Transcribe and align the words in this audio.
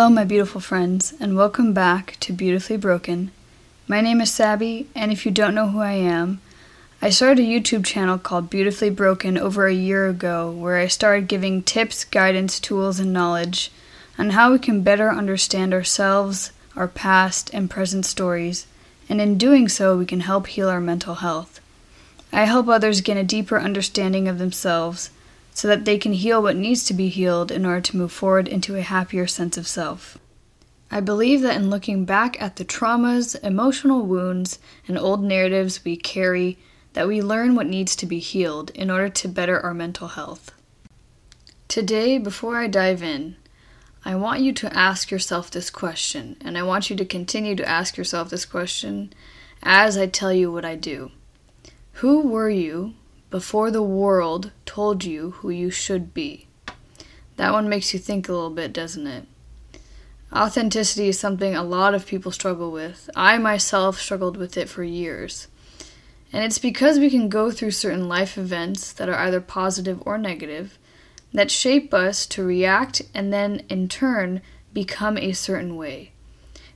Hello, 0.00 0.08
my 0.08 0.24
beautiful 0.24 0.62
friends, 0.62 1.12
and 1.20 1.36
welcome 1.36 1.74
back 1.74 2.16
to 2.20 2.32
Beautifully 2.32 2.78
Broken. 2.78 3.32
My 3.86 4.00
name 4.00 4.22
is 4.22 4.32
Sabby, 4.32 4.88
and 4.94 5.12
if 5.12 5.26
you 5.26 5.30
don't 5.30 5.54
know 5.54 5.68
who 5.68 5.80
I 5.80 5.92
am, 5.92 6.40
I 7.02 7.10
started 7.10 7.44
a 7.44 7.46
YouTube 7.46 7.84
channel 7.84 8.16
called 8.16 8.48
Beautifully 8.48 8.88
Broken 8.88 9.36
over 9.36 9.66
a 9.66 9.74
year 9.74 10.08
ago 10.08 10.50
where 10.50 10.78
I 10.78 10.86
started 10.86 11.28
giving 11.28 11.62
tips, 11.62 12.04
guidance, 12.04 12.58
tools, 12.58 12.98
and 12.98 13.12
knowledge 13.12 13.70
on 14.18 14.30
how 14.30 14.50
we 14.50 14.58
can 14.58 14.80
better 14.80 15.10
understand 15.10 15.74
ourselves, 15.74 16.50
our 16.74 16.88
past 16.88 17.50
and 17.52 17.68
present 17.68 18.06
stories, 18.06 18.66
and 19.06 19.20
in 19.20 19.36
doing 19.36 19.68
so, 19.68 19.98
we 19.98 20.06
can 20.06 20.20
help 20.20 20.46
heal 20.46 20.70
our 20.70 20.80
mental 20.80 21.16
health. 21.16 21.60
I 22.32 22.44
help 22.44 22.68
others 22.68 23.02
gain 23.02 23.18
a 23.18 23.22
deeper 23.22 23.60
understanding 23.60 24.28
of 24.28 24.38
themselves 24.38 25.10
so 25.52 25.68
that 25.68 25.84
they 25.84 25.98
can 25.98 26.12
heal 26.12 26.42
what 26.42 26.56
needs 26.56 26.84
to 26.84 26.94
be 26.94 27.08
healed 27.08 27.50
in 27.50 27.66
order 27.66 27.80
to 27.80 27.96
move 27.96 28.12
forward 28.12 28.48
into 28.48 28.76
a 28.76 28.82
happier 28.82 29.26
sense 29.26 29.56
of 29.56 29.66
self. 29.66 30.18
I 30.90 31.00
believe 31.00 31.42
that 31.42 31.56
in 31.56 31.70
looking 31.70 32.04
back 32.04 32.40
at 32.42 32.56
the 32.56 32.64
traumas, 32.64 33.40
emotional 33.44 34.02
wounds, 34.02 34.58
and 34.88 34.98
old 34.98 35.22
narratives 35.22 35.84
we 35.84 35.96
carry, 35.96 36.58
that 36.94 37.06
we 37.06 37.22
learn 37.22 37.54
what 37.54 37.68
needs 37.68 37.94
to 37.96 38.06
be 38.06 38.18
healed 38.18 38.70
in 38.70 38.90
order 38.90 39.08
to 39.08 39.28
better 39.28 39.60
our 39.60 39.74
mental 39.74 40.08
health. 40.08 40.50
Today, 41.68 42.18
before 42.18 42.56
I 42.56 42.66
dive 42.66 43.02
in, 43.02 43.36
I 44.04 44.16
want 44.16 44.40
you 44.40 44.52
to 44.54 44.76
ask 44.76 45.10
yourself 45.10 45.50
this 45.50 45.70
question, 45.70 46.36
and 46.40 46.58
I 46.58 46.64
want 46.64 46.90
you 46.90 46.96
to 46.96 47.04
continue 47.04 47.54
to 47.54 47.68
ask 47.68 47.96
yourself 47.96 48.30
this 48.30 48.44
question 48.44 49.12
as 49.62 49.96
I 49.96 50.06
tell 50.06 50.32
you 50.32 50.50
what 50.50 50.64
I 50.64 50.74
do. 50.74 51.12
Who 51.94 52.22
were 52.22 52.50
you 52.50 52.94
before 53.30 53.70
the 53.70 53.82
world 53.82 54.50
told 54.66 55.04
you 55.04 55.30
who 55.38 55.50
you 55.50 55.70
should 55.70 56.12
be. 56.12 56.46
That 57.36 57.52
one 57.52 57.68
makes 57.68 57.94
you 57.94 58.00
think 58.00 58.28
a 58.28 58.32
little 58.32 58.50
bit, 58.50 58.72
doesn't 58.72 59.06
it? 59.06 59.26
Authenticity 60.32 61.08
is 61.08 61.18
something 61.18 61.54
a 61.54 61.62
lot 61.62 61.94
of 61.94 62.06
people 62.06 62.30
struggle 62.32 62.70
with. 62.70 63.08
I 63.16 63.38
myself 63.38 63.98
struggled 63.98 64.36
with 64.36 64.56
it 64.56 64.68
for 64.68 64.84
years. 64.84 65.48
And 66.32 66.44
it's 66.44 66.58
because 66.58 66.98
we 66.98 67.10
can 67.10 67.28
go 67.28 67.50
through 67.50 67.72
certain 67.72 68.08
life 68.08 68.36
events 68.38 68.92
that 68.92 69.08
are 69.08 69.18
either 69.18 69.40
positive 69.40 70.02
or 70.04 70.18
negative 70.18 70.78
that 71.32 71.50
shape 71.50 71.94
us 71.94 72.26
to 72.26 72.44
react 72.44 73.02
and 73.14 73.32
then, 73.32 73.64
in 73.68 73.88
turn, 73.88 74.42
become 74.72 75.16
a 75.18 75.32
certain 75.32 75.76
way. 75.76 76.12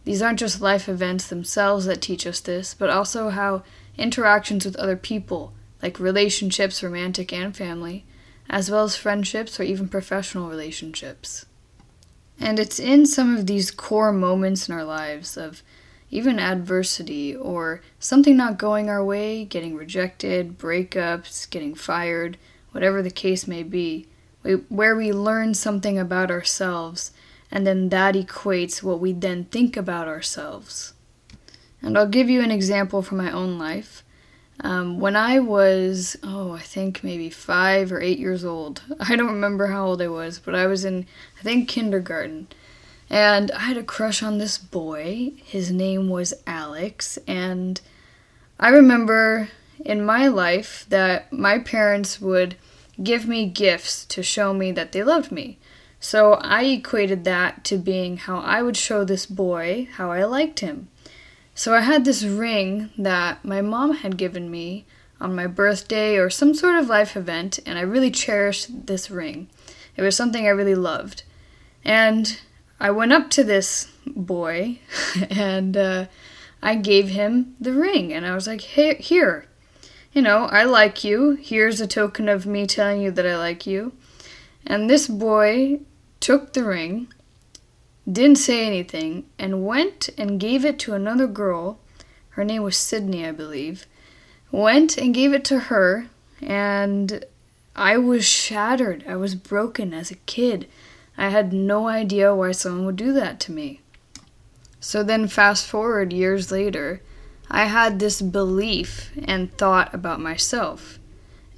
These 0.05 0.23
aren't 0.23 0.39
just 0.39 0.61
life 0.61 0.89
events 0.89 1.29
themselves 1.29 1.87
that 1.87 2.03
teach 2.03 2.27
us 2.27 2.41
this, 2.41 2.75
but 2.75 2.91
also 2.91 3.31
how 3.31 3.63
interactions 3.97 4.65
with 4.65 4.77
other 4.77 4.97
people 4.97 5.53
like 5.85 6.01
relationships, 6.01 6.83
romantic 6.83 7.31
and 7.31 7.55
family, 7.55 8.07
as 8.49 8.71
well 8.71 8.85
as 8.85 8.97
friendships 8.97 9.61
or 9.61 9.65
even 9.65 9.87
professional 9.87 10.49
relationships. 10.49 11.45
And 12.41 12.59
it's 12.59 12.81
in 12.81 13.05
some 13.05 13.37
of 13.37 13.47
these 13.47 13.71
core 13.71 14.11
moments 14.11 14.67
in 14.67 14.75
our 14.75 14.83
lives 14.83 15.37
of 15.37 15.63
even 16.11 16.39
adversity 16.39 17.37
or 17.37 17.83
something 17.99 18.35
not 18.35 18.57
going 18.57 18.89
our 18.89 19.05
way, 19.05 19.45
getting 19.45 19.77
rejected, 19.77 20.57
breakups, 20.57 21.51
getting 21.51 21.75
fired, 21.75 22.39
whatever 22.73 23.03
the 23.03 23.11
case 23.11 23.47
may 23.47 23.63
be, 23.63 24.07
where 24.71 24.97
we 24.97 25.13
learn 25.13 25.53
something 25.53 25.99
about 25.99 26.31
ourselves 26.31 27.13
and 27.51 27.67
then 27.67 27.91
that 27.91 28.15
equates 28.15 28.83
what 28.83 29.01
we 29.01 29.13
then 29.13 29.45
think 29.45 29.77
about 29.77 30.09
ourselves. 30.09 30.95
And 31.83 31.99
I'll 31.99 32.09
give 32.09 32.31
you 32.31 32.41
an 32.41 32.51
example 32.51 33.03
from 33.03 33.19
my 33.19 33.31
own 33.31 33.59
life. 33.59 34.04
Um, 34.61 35.01
when 35.01 35.17
I 35.17 35.41
was, 35.41 36.17
oh, 36.23 36.53
I 36.53 36.61
think 36.61 37.03
maybe 37.03 37.29
five 37.29 37.93
or 37.93 38.01
eight 38.01 38.19
years 38.19 38.45
old, 38.45 38.83
I 39.01 39.17
don't 39.17 39.29
remember 39.29 39.67
how 39.67 39.87
old 39.87 40.03
I 40.03 40.09
was, 40.09 40.39
but 40.39 40.55
I 40.55 40.67
was 40.67 40.85
in, 40.85 41.07
I 41.39 41.43
think, 41.43 41.69
kindergarten. 41.69 42.49
And 43.11 43.51
I 43.53 43.61
had 43.61 43.77
a 43.77 43.83
crush 43.83 44.23
on 44.23 44.39
this 44.39 44.57
boy. 44.57 45.33
His 45.45 45.71
name 45.71 46.09
was 46.09 46.35
Alex. 46.47 47.19
And 47.27 47.81
I 48.59 48.69
remember 48.71 49.51
in 49.85 50.05
my 50.05 50.29
life 50.29 50.87
that 50.89 51.33
my 51.33 51.59
parents 51.59 52.21
would 52.21 52.57
give 53.03 53.27
me 53.27 53.47
gifts 53.47 54.05
to 54.07 54.23
show 54.23 54.55
me 54.55 54.73
that 54.73 54.93
they 54.93 55.03
loved 55.03 55.33
me. 55.33 55.59
So 56.01 56.35
I 56.35 56.65
equated 56.65 57.25
that 57.25 57.65
to 57.65 57.79
being 57.79 58.19
how 58.19 58.39
I 58.39 58.63
would 58.63 58.77
show 58.77 59.05
this 59.05 59.27
boy 59.27 59.89
how 59.95 60.11
I 60.13 60.25
liked 60.25 60.61
him. 60.61 60.89
So 61.55 61.73
I 61.75 61.81
had 61.81 62.05
this 62.05 62.25
ring 62.25 62.91
that 62.99 63.45
my 63.45 63.61
mom 63.61 63.95
had 63.95 64.17
given 64.17 64.51
me 64.51 64.87
on 65.21 65.37
my 65.37 65.47
birthday 65.47 66.17
or 66.17 66.29
some 66.29 66.53
sort 66.53 66.75
of 66.75 66.89
life 66.89 67.17
event, 67.17 67.61
and 67.65 67.79
I 67.79 67.83
really 67.83 68.11
cherished 68.11 68.87
this 68.87 69.11
ring. 69.11 69.49
It 69.97 70.03
was 70.03 70.17
something 70.17 70.47
I 70.47 70.51
really 70.51 70.75
loved. 70.75 71.23
And 71.85 72.41
I 72.81 72.91
went 72.91 73.13
up 73.13 73.31
to 73.31 73.45
this 73.45 73.93
boy 74.05 74.81
and 75.31 75.77
uh, 75.77 76.07
I 76.61 76.75
gave 76.75 77.09
him 77.11 77.55
the 77.61 77.73
ring, 77.73 78.13
and 78.13 78.27
I 78.27 78.35
was 78.35 78.49
like, 78.49 78.63
hey, 78.63 78.97
here, 78.97 79.47
you 80.13 80.23
know, 80.23 80.47
I 80.47 80.65
like 80.65 81.05
you. 81.05 81.39
Here's 81.41 81.81
a 81.81 81.87
token 81.87 82.29
of 82.29 82.47
me 82.47 82.67
telling 82.67 83.01
you 83.01 83.13
that 83.13 83.27
I 83.27 83.39
like 83.39 83.65
you. 83.65 83.93
And 84.67 84.91
this 84.91 85.07
boy 85.07 85.81
took 86.19 86.53
the 86.53 86.65
ring 86.65 87.09
didn't 88.11 88.37
say 88.37 88.67
anything, 88.67 89.25
and 89.39 89.67
went 89.67 90.11
and 90.19 90.39
gave 90.39 90.65
it 90.65 90.79
to 90.81 90.93
another 90.93 91.27
girl. 91.27 91.79
Her 92.31 92.45
name 92.45 92.63
was 92.63 92.77
Sydney, 92.77 93.27
I 93.27 93.33
believe. 93.33 93.87
Went 94.51 94.99
and 94.99 95.15
gave 95.15 95.33
it 95.33 95.45
to 95.47 95.59
her, 95.59 96.07
and 96.43 97.25
I 97.75 97.97
was 97.97 98.25
shattered. 98.25 99.05
I 99.09 99.17
was 99.17 99.35
broken 99.35 99.95
as 99.95 100.11
a 100.11 100.17
kid. 100.17 100.69
I 101.17 101.31
had 101.31 101.53
no 101.53 101.89
idea 101.89 102.35
why 102.35 102.53
someone 102.53 102.85
would 102.87 102.97
do 102.97 103.13
that 103.15 103.41
to 103.41 103.53
me. 103.53 103.81
So 104.81 105.03
then, 105.03 105.27
fast 105.27 105.67
forward 105.67 106.13
years 106.13 106.53
later, 106.53 107.01
I 107.51 107.65
had 107.65 107.99
this 107.99 108.21
belief 108.21 109.13
and 109.25 109.57
thought 109.57 109.95
about 109.95 110.21
myself. 110.21 110.99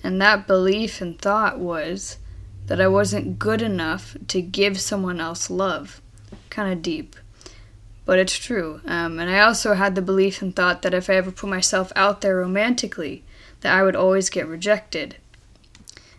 And 0.05 0.23
that 0.23 0.47
belief 0.47 1.01
and 1.01 1.19
thought 1.19 1.59
was 1.59 2.19
that 2.67 2.81
I 2.81 2.87
wasn't 2.87 3.39
good 3.41 3.63
enough 3.63 4.17
to 4.28 4.41
give 4.41 4.81
someone 4.81 5.21
else 5.21 5.51
love 5.51 6.01
kind 6.51 6.73
of 6.73 6.83
deep. 6.83 7.17
But 8.05 8.19
it's 8.19 8.39
true. 8.39 8.81
Um, 8.87 9.19
and 9.19 9.29
I 9.29 9.41
also 9.41 9.75
had 9.75 9.95
the 9.95 10.03
belief 10.03 10.41
and 10.41 10.55
thought 10.55 10.83
that 10.83 10.95
if 10.95 11.11
I 11.11 11.15
ever 11.15 11.33
put 11.33 11.51
myself 11.51 11.93
out 11.97 12.21
there 12.21 12.37
romantically, 12.37 13.25
that 13.61 13.75
I 13.75 13.83
would 13.83 13.97
always 13.97 14.31
get 14.31 14.47
rejected. 14.47 15.17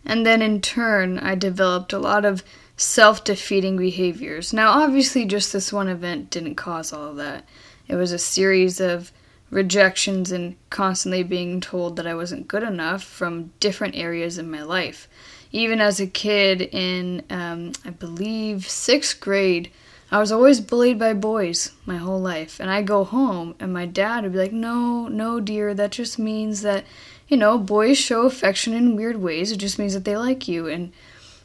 And 0.05 0.25
then 0.25 0.41
in 0.41 0.61
turn, 0.61 1.17
I 1.19 1.35
developed 1.35 1.93
a 1.93 1.99
lot 1.99 2.25
of 2.25 2.43
self 2.77 3.23
defeating 3.23 3.77
behaviors. 3.77 4.53
Now, 4.53 4.71
obviously, 4.81 5.25
just 5.25 5.51
this 5.51 5.73
one 5.73 5.87
event 5.89 6.29
didn't 6.29 6.55
cause 6.55 6.93
all 6.93 7.09
of 7.09 7.15
that. 7.17 7.45
It 7.87 7.95
was 7.95 8.11
a 8.11 8.19
series 8.19 8.79
of 8.79 9.11
rejections 9.49 10.31
and 10.31 10.55
constantly 10.69 11.23
being 11.23 11.61
told 11.61 11.95
that 11.95 12.07
I 12.07 12.15
wasn't 12.15 12.47
good 12.47 12.63
enough 12.63 13.03
from 13.03 13.51
different 13.59 13.95
areas 13.95 14.37
in 14.37 14.51
my 14.51 14.61
life. 14.61 15.07
Even 15.51 15.79
as 15.79 15.99
a 15.99 16.07
kid 16.07 16.61
in, 16.61 17.23
um, 17.29 17.71
I 17.85 17.91
believe, 17.91 18.69
sixth 18.69 19.19
grade, 19.19 19.71
I 20.09 20.19
was 20.19 20.31
always 20.31 20.61
bullied 20.61 20.99
by 20.99 21.13
boys 21.13 21.71
my 21.85 21.97
whole 21.97 22.19
life. 22.19 22.59
And 22.59 22.69
I 22.69 22.81
go 22.81 23.03
home 23.03 23.55
and 23.59 23.73
my 23.73 23.85
dad 23.85 24.23
would 24.23 24.33
be 24.33 24.39
like, 24.39 24.53
No, 24.53 25.07
no, 25.07 25.39
dear, 25.39 25.73
that 25.73 25.91
just 25.91 26.17
means 26.17 26.61
that, 26.61 26.85
you 27.27 27.35
know, 27.35 27.57
boys 27.57 27.97
show 27.97 28.21
affection 28.21 28.73
in 28.73 28.95
weird 28.95 29.17
ways. 29.17 29.51
It 29.51 29.57
just 29.57 29.77
means 29.77 29.93
that 29.93 30.05
they 30.05 30.15
like 30.15 30.47
you. 30.47 30.67
And 30.67 30.93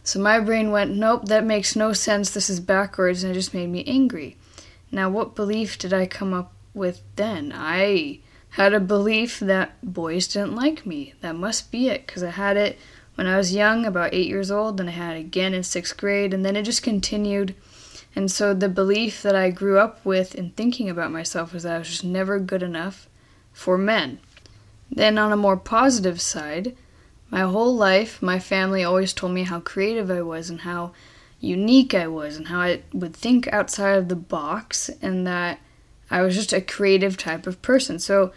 so 0.05 0.21
my 0.21 0.39
brain 0.39 0.71
went, 0.71 0.97
Nope, 0.97 1.27
that 1.27 1.45
makes 1.45 1.75
no 1.75 1.93
sense. 1.93 2.31
This 2.31 2.49
is 2.49 2.61
backwards. 2.61 3.25
And 3.25 3.33
it 3.33 3.35
just 3.35 3.55
made 3.55 3.69
me 3.69 3.83
angry. 3.85 4.37
Now, 4.93 5.11
what 5.11 5.35
belief 5.35 5.79
did 5.79 5.93
I 5.93 6.07
come 6.07 6.33
up 6.33 6.53
with 6.75 7.03
then? 7.17 7.53
I 7.55 8.21
had 8.51 8.75
a 8.75 8.81
belief 8.81 9.41
that 9.41 9.73
boys 9.83 10.29
didn't 10.29 10.55
like 10.55 10.85
me. 10.85 11.15
That 11.21 11.35
must 11.35 11.73
be 11.73 11.89
it, 11.89 12.07
because 12.07 12.23
I 12.23 12.31
had 12.31 12.57
it 12.59 12.79
when 13.15 13.27
I 13.27 13.39
was 13.39 13.55
young, 13.55 13.87
about 13.87 14.13
eight 14.13 14.29
years 14.29 14.51
old, 14.51 14.79
and 14.79 14.89
I 14.89 14.93
had 14.93 15.17
it 15.17 15.21
again 15.21 15.55
in 15.55 15.63
sixth 15.63 15.97
grade, 15.97 16.35
and 16.35 16.45
then 16.45 16.57
it 16.57 16.63
just 16.63 16.83
continued 16.83 17.55
and 18.15 18.31
so 18.31 18.53
the 18.53 18.69
belief 18.69 19.23
that 19.23 19.35
I 19.35 19.51
grew 19.51 19.79
up 19.79 20.05
with 20.05 20.35
in 20.35 20.51
thinking 20.51 20.91
about 20.91 21.13
myself 21.13 21.53
was 21.53 21.63
that 21.63 21.75
I 21.75 21.79
was 21.79 21.89
just 21.89 22.05
never 22.05 22.39
good 22.39 22.63
enough 22.63 23.09
for 23.53 23.79
men. 23.79 24.19
Then, 24.91 25.17
on 25.17 25.33
a 25.33 25.37
more 25.37 25.57
positive 25.57 26.21
side, 26.21 26.77
my 27.31 27.41
whole 27.41 27.75
life, 27.75 28.21
my 28.21 28.39
family 28.39 28.85
always 28.85 29.15
told 29.15 29.33
me 29.33 29.45
how 29.45 29.61
creative 29.61 30.11
I 30.11 30.21
was 30.21 30.51
and 30.51 30.61
how 30.61 30.93
unique 31.41 31.95
I 31.95 32.07
was 32.07 32.37
and 32.37 32.49
how 32.49 32.61
I 32.61 32.83
would 32.93 33.17
think 33.17 33.49
outside 33.49 33.97
of 33.97 34.09
the 34.09 34.17
box 34.17 34.91
and 35.01 35.27
that 35.27 35.59
I 36.11 36.21
was 36.21 36.35
just 36.35 36.53
a 36.53 36.61
creative 36.61 37.17
type 37.17 37.47
of 37.47 37.63
person. 37.63 37.99
So, 37.99 38.33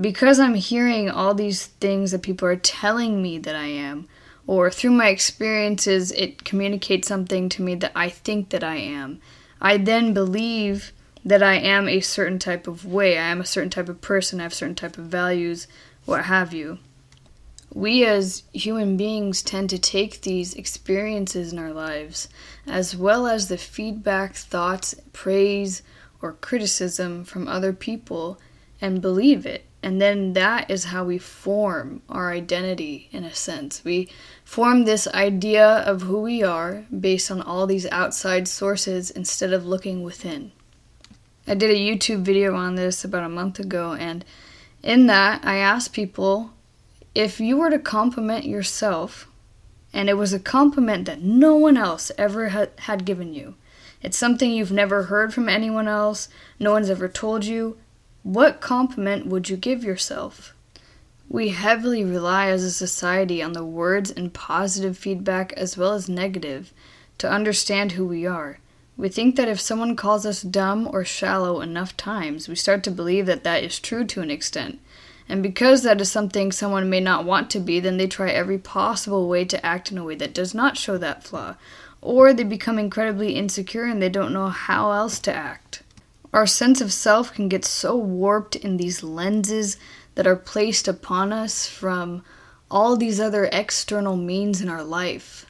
because 0.00 0.40
I'm 0.40 0.54
hearing 0.54 1.10
all 1.10 1.34
these 1.34 1.66
things 1.66 2.12
that 2.12 2.22
people 2.22 2.48
are 2.48 2.56
telling 2.56 3.20
me 3.20 3.36
that 3.38 3.54
I 3.54 3.66
am, 3.66 4.08
or 4.50 4.68
through 4.68 4.90
my 4.90 5.06
experiences, 5.10 6.10
it 6.10 6.42
communicates 6.42 7.06
something 7.06 7.48
to 7.48 7.62
me 7.62 7.76
that 7.76 7.92
I 7.94 8.08
think 8.08 8.48
that 8.48 8.64
I 8.64 8.78
am. 8.78 9.20
I 9.60 9.76
then 9.76 10.12
believe 10.12 10.92
that 11.24 11.40
I 11.40 11.54
am 11.54 11.86
a 11.86 12.00
certain 12.00 12.40
type 12.40 12.66
of 12.66 12.84
way. 12.84 13.16
I 13.16 13.28
am 13.28 13.40
a 13.40 13.46
certain 13.46 13.70
type 13.70 13.88
of 13.88 14.00
person. 14.00 14.40
I 14.40 14.42
have 14.42 14.52
certain 14.52 14.74
type 14.74 14.98
of 14.98 15.04
values, 15.04 15.68
what 16.04 16.24
have 16.24 16.52
you. 16.52 16.78
we 17.72 18.04
as 18.04 18.42
human 18.52 18.96
beings 18.96 19.42
tend 19.42 19.70
to 19.70 19.78
take 19.78 20.22
these 20.22 20.54
experiences 20.54 21.52
in 21.52 21.58
our 21.58 21.72
lives, 21.72 22.28
as 22.66 22.96
well 22.96 23.26
as 23.26 23.48
the 23.48 23.58
feedback, 23.58 24.34
thoughts, 24.34 24.94
praise, 25.12 25.82
or 26.20 26.32
criticism 26.32 27.24
from 27.24 27.46
other 27.46 27.72
people, 27.72 28.38
and 28.80 29.00
believe 29.00 29.46
it. 29.46 29.64
And 29.82 30.00
then 30.00 30.34
that 30.34 30.70
is 30.70 30.84
how 30.84 31.04
we 31.04 31.16
form 31.16 32.02
our 32.08 32.30
identity 32.30 33.08
in 33.12 33.24
a 33.24 33.34
sense. 33.34 33.82
We 33.82 34.10
form 34.44 34.84
this 34.84 35.08
idea 35.08 35.66
of 35.66 36.02
who 36.02 36.20
we 36.20 36.42
are 36.42 36.84
based 36.98 37.30
on 37.30 37.40
all 37.40 37.66
these 37.66 37.86
outside 37.86 38.46
sources 38.46 39.10
instead 39.10 39.52
of 39.52 39.64
looking 39.64 40.02
within. 40.02 40.52
I 41.46 41.54
did 41.54 41.70
a 41.70 41.74
YouTube 41.74 42.22
video 42.22 42.54
on 42.54 42.74
this 42.74 43.04
about 43.04 43.24
a 43.24 43.28
month 43.28 43.58
ago, 43.58 43.94
and 43.94 44.24
in 44.82 45.06
that, 45.06 45.44
I 45.44 45.56
asked 45.56 45.92
people 45.92 46.52
if 47.14 47.40
you 47.40 47.56
were 47.56 47.70
to 47.70 47.78
compliment 47.78 48.44
yourself, 48.44 49.26
and 49.92 50.08
it 50.08 50.14
was 50.14 50.32
a 50.32 50.38
compliment 50.38 51.06
that 51.06 51.22
no 51.22 51.56
one 51.56 51.76
else 51.76 52.12
ever 52.16 52.50
ha- 52.50 52.66
had 52.80 53.04
given 53.04 53.34
you, 53.34 53.54
it's 54.02 54.16
something 54.16 54.52
you've 54.52 54.70
never 54.70 55.04
heard 55.04 55.34
from 55.34 55.48
anyone 55.48 55.88
else, 55.88 56.28
no 56.58 56.72
one's 56.72 56.90
ever 56.90 57.08
told 57.08 57.44
you, 57.46 57.78
what 58.22 58.60
compliment 58.60 59.26
would 59.26 59.48
you 59.48 59.56
give 59.56 59.82
yourself? 59.82 60.54
We 61.28 61.50
heavily 61.50 62.04
rely 62.04 62.48
as 62.48 62.62
a 62.62 62.70
society 62.70 63.42
on 63.42 63.52
the 63.52 63.64
words 63.64 64.10
and 64.10 64.34
positive 64.34 64.98
feedback 64.98 65.52
as 65.54 65.76
well 65.76 65.94
as 65.94 66.08
negative 66.08 66.72
to 67.18 67.30
understand 67.30 67.92
who 67.92 68.06
we 68.06 68.26
are. 68.26 68.58
We 68.96 69.08
think 69.08 69.36
that 69.36 69.48
if 69.48 69.58
someone 69.58 69.96
calls 69.96 70.26
us 70.26 70.42
dumb 70.42 70.86
or 70.92 71.04
shallow 71.04 71.62
enough 71.62 71.96
times, 71.96 72.48
we 72.48 72.56
start 72.56 72.82
to 72.84 72.90
believe 72.90 73.24
that 73.24 73.44
that 73.44 73.64
is 73.64 73.78
true 73.78 74.04
to 74.04 74.20
an 74.20 74.30
extent. 74.30 74.80
And 75.26 75.42
because 75.42 75.82
that 75.84 76.00
is 76.00 76.10
something 76.10 76.52
someone 76.52 76.90
may 76.90 77.00
not 77.00 77.24
want 77.24 77.48
to 77.50 77.60
be, 77.60 77.80
then 77.80 77.96
they 77.96 78.06
try 78.06 78.30
every 78.30 78.58
possible 78.58 79.28
way 79.28 79.46
to 79.46 79.64
act 79.64 79.90
in 79.90 79.96
a 79.96 80.04
way 80.04 80.16
that 80.16 80.34
does 80.34 80.52
not 80.52 80.76
show 80.76 80.98
that 80.98 81.24
flaw. 81.24 81.54
Or 82.02 82.34
they 82.34 82.44
become 82.44 82.78
incredibly 82.78 83.36
insecure 83.36 83.84
and 83.84 84.02
they 84.02 84.08
don't 84.10 84.32
know 84.34 84.48
how 84.48 84.90
else 84.90 85.18
to 85.20 85.34
act. 85.34 85.79
Our 86.32 86.46
sense 86.46 86.80
of 86.80 86.92
self 86.92 87.32
can 87.32 87.48
get 87.48 87.64
so 87.64 87.96
warped 87.96 88.56
in 88.56 88.76
these 88.76 89.02
lenses 89.02 89.76
that 90.14 90.26
are 90.26 90.36
placed 90.36 90.86
upon 90.86 91.32
us 91.32 91.66
from 91.66 92.22
all 92.70 92.96
these 92.96 93.20
other 93.20 93.48
external 93.52 94.16
means 94.16 94.60
in 94.60 94.68
our 94.68 94.84
life. 94.84 95.46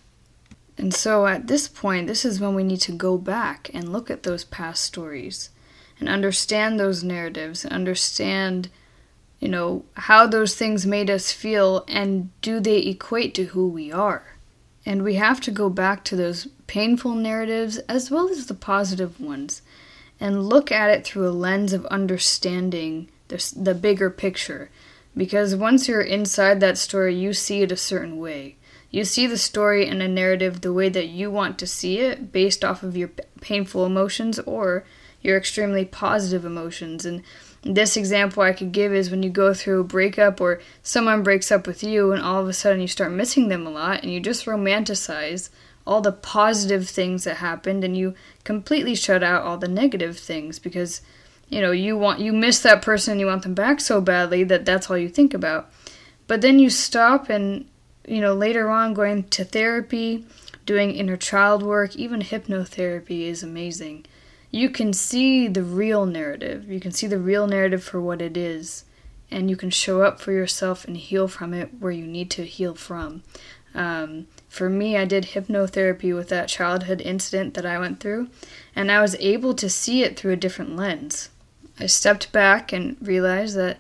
And 0.79 0.95
so 0.95 1.27
at 1.27 1.47
this 1.47 1.69
point, 1.69 2.07
this 2.07 2.25
is 2.25 2.41
when 2.41 2.55
we 2.55 2.65
need 2.65 2.81
to 2.83 2.93
go 2.93 3.19
back 3.19 3.71
and 3.75 3.93
look 3.93 4.11
at 4.11 4.23
those 4.23 4.45
past 4.45 4.83
stories 4.83 5.51
and 5.99 6.09
understand 6.09 6.81
those 6.81 7.05
narratives 7.05 7.65
and 7.65 7.75
understand, 7.75 8.71
you 9.39 9.49
know, 9.49 9.85
how 9.95 10.27
those 10.27 10.55
things 10.55 10.87
made 10.87 11.11
us 11.11 11.31
feel 11.31 11.85
and 11.87 12.31
do 12.41 12.61
they 12.61 12.79
equate 12.79 13.35
to 13.35 13.45
who 13.47 13.69
we 13.69 13.93
are. 13.93 14.39
And 14.87 15.03
we 15.03 15.17
have 15.17 15.43
to 15.43 15.51
go 15.51 15.69
back 15.69 16.03
to 16.05 16.17
those 16.17 16.49
painful 16.67 17.15
narratives 17.15 17.77
as 17.81 18.11
well 18.11 18.31
as 18.31 18.47
the 18.47 18.55
positive 18.55 19.21
ones 19.21 19.61
and 20.21 20.49
look 20.49 20.71
at 20.71 20.91
it 20.91 21.05
through 21.05 21.29
a 21.29 21.31
lens 21.31 21.73
of 21.73 21.87
understanding 21.87 23.09
the, 23.29 23.53
the 23.57 23.75
bigger 23.75 24.11
picture. 24.11 24.71
Because 25.17 25.57
once 25.57 25.89
you're 25.89 26.01
inside 26.01 26.61
that 26.61 26.79
story, 26.79 27.15
you 27.15 27.33
see 27.33 27.63
it 27.63 27.73
a 27.73 27.77
certain 27.77 28.19
way. 28.19 28.57
You 28.91 29.05
see 29.05 29.27
the 29.27 29.39
story 29.39 29.87
and 29.87 30.03
a 30.03 30.09
narrative 30.09 30.61
the 30.61 30.73
way 30.73 30.89
that 30.89 31.09
you 31.09 31.31
want 31.31 31.59
to 31.59 31.67
see 31.67 31.99
it 32.01 32.33
based 32.33 32.65
off 32.65 32.83
of 32.83 32.97
your 32.97 33.11
painful 33.41 33.87
emotions 33.87 34.39
or 34.41 34.85
your 35.23 35.37
extremely 35.37 35.85
positive 35.85 36.45
emotions. 36.45 37.05
And 37.05 37.23
this 37.63 37.97
example 37.97 38.43
I 38.43 38.53
could 38.53 38.73
give 38.73 38.93
is 38.93 39.11
when 39.11 39.23
you 39.23 39.31
go 39.31 39.55
through 39.55 39.81
a 39.81 39.85
breakup 39.85 40.41
or 40.41 40.61
someone 40.83 41.23
breaks 41.23 41.53
up 41.53 41.67
with 41.67 41.83
you 41.85 42.13
and 42.13 42.23
all 42.23 42.41
of 42.41 42.49
a 42.49 42.53
sudden 42.53 42.81
you 42.81 42.89
start 42.89 43.13
missing 43.13 43.49
them 43.49 43.67
a 43.67 43.71
lot 43.71 44.03
and 44.03 44.13
you 44.13 44.19
just 44.19 44.47
romanticize 44.47 45.51
all 45.91 46.01
the 46.01 46.13
positive 46.13 46.89
things 46.89 47.25
that 47.25 47.39
happened 47.39 47.83
and 47.83 47.97
you 47.97 48.15
completely 48.45 48.95
shut 48.95 49.25
out 49.25 49.43
all 49.43 49.59
the 49.59 49.67
negative 49.67 50.17
things 50.17 50.61
because 50.61 51.03
you 51.49 51.61
know 51.61 51.73
you 51.73 51.99
want 51.99 52.21
you 52.21 52.33
miss 52.33 52.61
that 52.61 52.81
person 52.81 53.11
and 53.11 53.21
you 53.21 53.27
want 53.27 53.43
them 53.43 53.55
back 53.55 53.81
so 53.81 54.01
badly 54.01 54.45
that 54.45 54.65
that's 54.65 54.89
all 54.89 54.97
you 54.97 55.09
think 55.09 55.35
about. 55.35 55.69
But 56.29 56.43
then 56.43 56.61
you 56.61 56.71
stop 56.71 57.29
and 57.29 57.67
you 58.07 58.21
know 58.21 58.35
later 58.35 58.71
on 58.71 58.95
going 58.95 59.25
to 59.31 59.45
therapy 59.45 60.25
doing 60.65 60.93
inner 60.93 61.17
child 61.17 61.65
work 61.65 61.97
even 61.97 62.21
hypnotherapy 62.21 63.23
is 63.23 63.43
amazing. 63.43 64.07
You 64.53 64.71
can 64.71 64.93
see 64.93 65.49
the 65.49 65.65
real 65.65 66.07
narrative. 66.07 66.71
You 66.71 66.79
can 66.79 66.93
see 66.93 67.09
the 67.09 67.19
real 67.19 67.49
narrative 67.49 67.83
for 67.83 68.01
what 68.01 68.23
it 68.23 68.37
is. 68.37 68.85
And 69.29 69.51
you 69.51 69.57
can 69.57 69.71
show 69.71 70.03
up 70.03 70.21
for 70.21 70.33
yourself 70.33 70.85
and 70.85 70.97
heal 70.97 71.27
from 71.27 71.53
it 71.53 71.81
where 71.81 71.93
you 71.93 72.07
need 72.07 72.31
to 72.33 72.45
heal 72.45 72.75
from. 72.75 73.23
Um, 73.75 74.27
for 74.51 74.69
me, 74.69 74.97
I 74.97 75.05
did 75.05 75.27
hypnotherapy 75.27 76.13
with 76.15 76.29
that 76.31 76.49
childhood 76.49 77.01
incident 77.01 77.55
that 77.55 77.65
I 77.65 77.79
went 77.79 78.01
through, 78.01 78.29
and 78.75 78.91
I 78.91 79.01
was 79.01 79.15
able 79.21 79.55
to 79.55 79.71
see 79.71 80.03
it 80.03 80.19
through 80.19 80.33
a 80.33 80.37
different 80.37 80.75
lens. 80.75 81.31
I 81.79 81.87
stepped 81.87 82.33
back 82.33 82.73
and 82.73 82.97
realized 83.01 83.57
that 83.57 83.79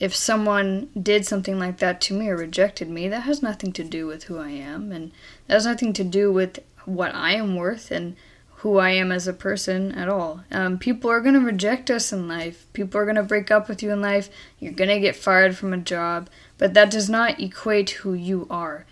if 0.00 0.16
someone 0.16 0.88
did 1.00 1.26
something 1.26 1.58
like 1.58 1.78
that 1.78 2.00
to 2.02 2.14
me 2.14 2.30
or 2.30 2.36
rejected 2.36 2.88
me, 2.88 3.08
that 3.08 3.24
has 3.24 3.42
nothing 3.42 3.72
to 3.74 3.84
do 3.84 4.06
with 4.06 4.24
who 4.24 4.38
I 4.38 4.48
am, 4.48 4.90
and 4.90 5.12
that 5.46 5.54
has 5.54 5.66
nothing 5.66 5.92
to 5.92 6.02
do 6.02 6.32
with 6.32 6.60
what 6.86 7.14
I 7.14 7.32
am 7.32 7.54
worth 7.54 7.90
and 7.90 8.16
who 8.60 8.78
I 8.78 8.92
am 8.92 9.12
as 9.12 9.28
a 9.28 9.34
person 9.34 9.92
at 9.92 10.08
all. 10.08 10.44
Um, 10.50 10.78
people 10.78 11.10
are 11.10 11.20
going 11.20 11.34
to 11.34 11.40
reject 11.40 11.90
us 11.90 12.10
in 12.10 12.26
life. 12.26 12.66
People 12.72 12.98
are 12.98 13.04
going 13.04 13.16
to 13.16 13.22
break 13.22 13.50
up 13.50 13.68
with 13.68 13.82
you 13.82 13.92
in 13.92 14.00
life. 14.00 14.30
You're 14.58 14.72
going 14.72 14.88
to 14.88 14.98
get 14.98 15.14
fired 15.14 15.58
from 15.58 15.74
a 15.74 15.78
job, 15.78 16.30
but 16.56 16.72
that 16.72 16.90
does 16.90 17.10
not 17.10 17.38
equate 17.38 17.90
who 17.90 18.14
you 18.14 18.46
are. 18.48 18.86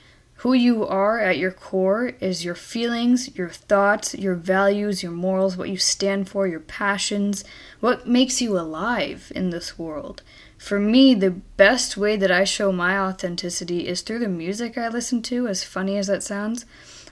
Who 0.44 0.52
you 0.52 0.87
are 0.87 1.20
at 1.20 1.38
your 1.38 1.52
core 1.52 2.12
is 2.20 2.44
your 2.44 2.55
feelings, 2.55 3.35
your 3.35 3.49
thoughts, 3.49 4.14
your 4.14 4.35
values, 4.35 5.02
your 5.02 5.11
morals, 5.11 5.56
what 5.56 5.70
you 5.70 5.79
stand 5.79 6.29
for, 6.29 6.46
your 6.46 6.61
passions, 6.61 7.44
what 7.81 8.06
makes 8.06 8.43
you 8.43 8.58
alive 8.58 9.32
in 9.35 9.49
this 9.49 9.79
world. 9.79 10.23
For 10.58 10.79
me, 10.79 11.14
the 11.14 11.31
best 11.31 11.96
way 11.96 12.17
that 12.17 12.31
I 12.31 12.44
show 12.44 12.73
my 12.73 12.99
authenticity 12.99 13.88
is 13.88 14.02
through 14.02 14.19
the 14.19 14.29
music 14.29 14.76
I 14.76 14.88
listen 14.88 15.23
to, 15.23 15.49
as 15.49 15.64
funny 15.64 15.96
as 15.96 16.08
that 16.08 16.23
sounds. 16.23 16.67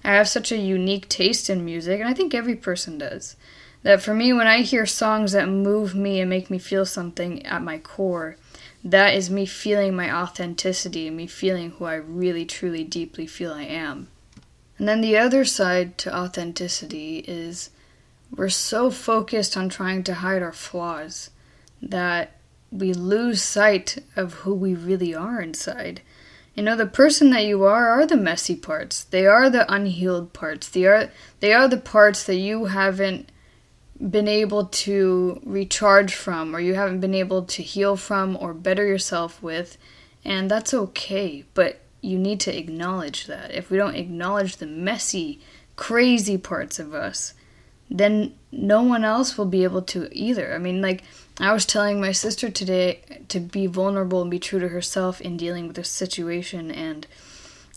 I 0.04 0.12
have 0.12 0.28
such 0.28 0.52
a 0.52 0.58
unique 0.58 1.08
taste 1.08 1.48
in 1.48 1.64
music, 1.64 2.00
and 2.00 2.08
I 2.10 2.12
think 2.12 2.34
every 2.34 2.56
person 2.56 2.98
does. 2.98 3.36
That 3.82 4.02
for 4.02 4.12
me, 4.12 4.34
when 4.34 4.46
I 4.46 4.60
hear 4.60 4.84
songs 4.84 5.32
that 5.32 5.48
move 5.48 5.94
me 5.94 6.20
and 6.20 6.28
make 6.28 6.50
me 6.50 6.58
feel 6.58 6.84
something 6.84 7.46
at 7.46 7.62
my 7.62 7.78
core, 7.78 8.36
that 8.84 9.14
is 9.14 9.30
me 9.30 9.46
feeling 9.46 9.94
my 9.94 10.12
authenticity 10.14 11.08
me 11.10 11.26
feeling 11.26 11.70
who 11.72 11.84
I 11.84 11.94
really, 11.94 12.44
truly, 12.44 12.84
deeply 12.84 13.26
feel 13.26 13.52
I 13.52 13.64
am. 13.64 14.08
And 14.78 14.88
then 14.88 15.00
the 15.00 15.16
other 15.16 15.44
side 15.44 15.96
to 15.98 16.16
authenticity 16.16 17.18
is 17.28 17.70
we're 18.34 18.48
so 18.48 18.90
focused 18.90 19.56
on 19.56 19.68
trying 19.68 20.02
to 20.04 20.14
hide 20.14 20.42
our 20.42 20.52
flaws 20.52 21.30
that 21.80 22.32
we 22.70 22.92
lose 22.92 23.42
sight 23.42 23.98
of 24.16 24.32
who 24.34 24.54
we 24.54 24.74
really 24.74 25.14
are 25.14 25.40
inside. 25.40 26.00
You 26.54 26.62
know, 26.62 26.76
the 26.76 26.86
person 26.86 27.30
that 27.30 27.44
you 27.44 27.64
are 27.64 27.88
are 27.88 28.06
the 28.06 28.16
messy 28.16 28.56
parts. 28.56 29.04
They 29.04 29.26
are 29.26 29.48
the 29.48 29.70
unhealed 29.72 30.32
parts. 30.32 30.68
They 30.68 30.86
are 30.86 31.10
they 31.40 31.52
are 31.52 31.68
the 31.68 31.78
parts 31.78 32.24
that 32.24 32.36
you 32.36 32.66
haven't 32.66 33.30
been 34.10 34.28
able 34.28 34.66
to 34.66 35.40
recharge 35.44 36.14
from, 36.14 36.54
or 36.54 36.60
you 36.60 36.74
haven't 36.74 37.00
been 37.00 37.14
able 37.14 37.44
to 37.44 37.62
heal 37.62 37.96
from, 37.96 38.36
or 38.40 38.52
better 38.52 38.86
yourself 38.86 39.42
with, 39.42 39.78
and 40.24 40.50
that's 40.50 40.74
okay. 40.74 41.44
But 41.54 41.80
you 42.00 42.18
need 42.18 42.40
to 42.40 42.56
acknowledge 42.56 43.26
that. 43.26 43.52
If 43.52 43.70
we 43.70 43.76
don't 43.76 43.94
acknowledge 43.94 44.56
the 44.56 44.66
messy, 44.66 45.40
crazy 45.76 46.36
parts 46.36 46.78
of 46.78 46.94
us, 46.94 47.34
then 47.88 48.34
no 48.50 48.82
one 48.82 49.04
else 49.04 49.38
will 49.38 49.46
be 49.46 49.64
able 49.64 49.82
to 49.82 50.08
either. 50.12 50.54
I 50.54 50.58
mean, 50.58 50.80
like, 50.80 51.04
I 51.38 51.52
was 51.52 51.64
telling 51.64 52.00
my 52.00 52.12
sister 52.12 52.50
today 52.50 53.24
to 53.28 53.38
be 53.38 53.66
vulnerable 53.66 54.22
and 54.22 54.30
be 54.30 54.38
true 54.38 54.58
to 54.58 54.68
herself 54.68 55.20
in 55.20 55.36
dealing 55.36 55.66
with 55.66 55.76
this 55.76 55.90
situation, 55.90 56.70
and 56.70 57.06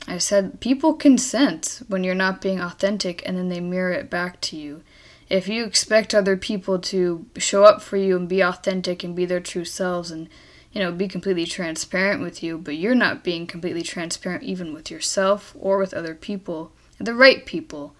I 0.07 0.17
said, 0.17 0.59
people 0.59 0.93
can 0.93 1.17
sense 1.17 1.83
when 1.87 2.03
you're 2.03 2.15
not 2.15 2.41
being 2.41 2.59
authentic 2.59 3.23
and 3.25 3.37
then 3.37 3.49
they 3.49 3.59
mirror 3.59 3.91
it 3.91 4.09
back 4.09 4.39
to 4.41 4.57
you 4.57 4.83
if 5.29 5.47
you 5.47 5.65
expect 5.65 6.13
other 6.13 6.37
people 6.37 6.77
to 6.77 7.25
show 7.37 7.63
up 7.63 7.81
for 7.81 7.97
you 7.97 8.15
and 8.15 8.29
be 8.29 8.41
authentic 8.41 9.03
and 9.03 9.15
be 9.15 9.25
their 9.25 9.39
true 9.39 9.65
selves 9.65 10.11
and 10.11 10.29
you 10.71 10.81
know 10.81 10.91
be 10.91 11.07
completely 11.07 11.45
transparent 11.45 12.21
with 12.21 12.43
you 12.43 12.57
but 12.57 12.75
you're 12.75 12.95
not 12.95 13.23
being 13.23 13.47
completely 13.47 13.81
transparent 13.81 14.43
even 14.43 14.73
with 14.73 14.91
yourself 14.91 15.55
or 15.59 15.77
with 15.77 15.93
other 15.93 16.13
people 16.13 16.71
the 16.99 17.15
right 17.15 17.45
people 17.45 17.95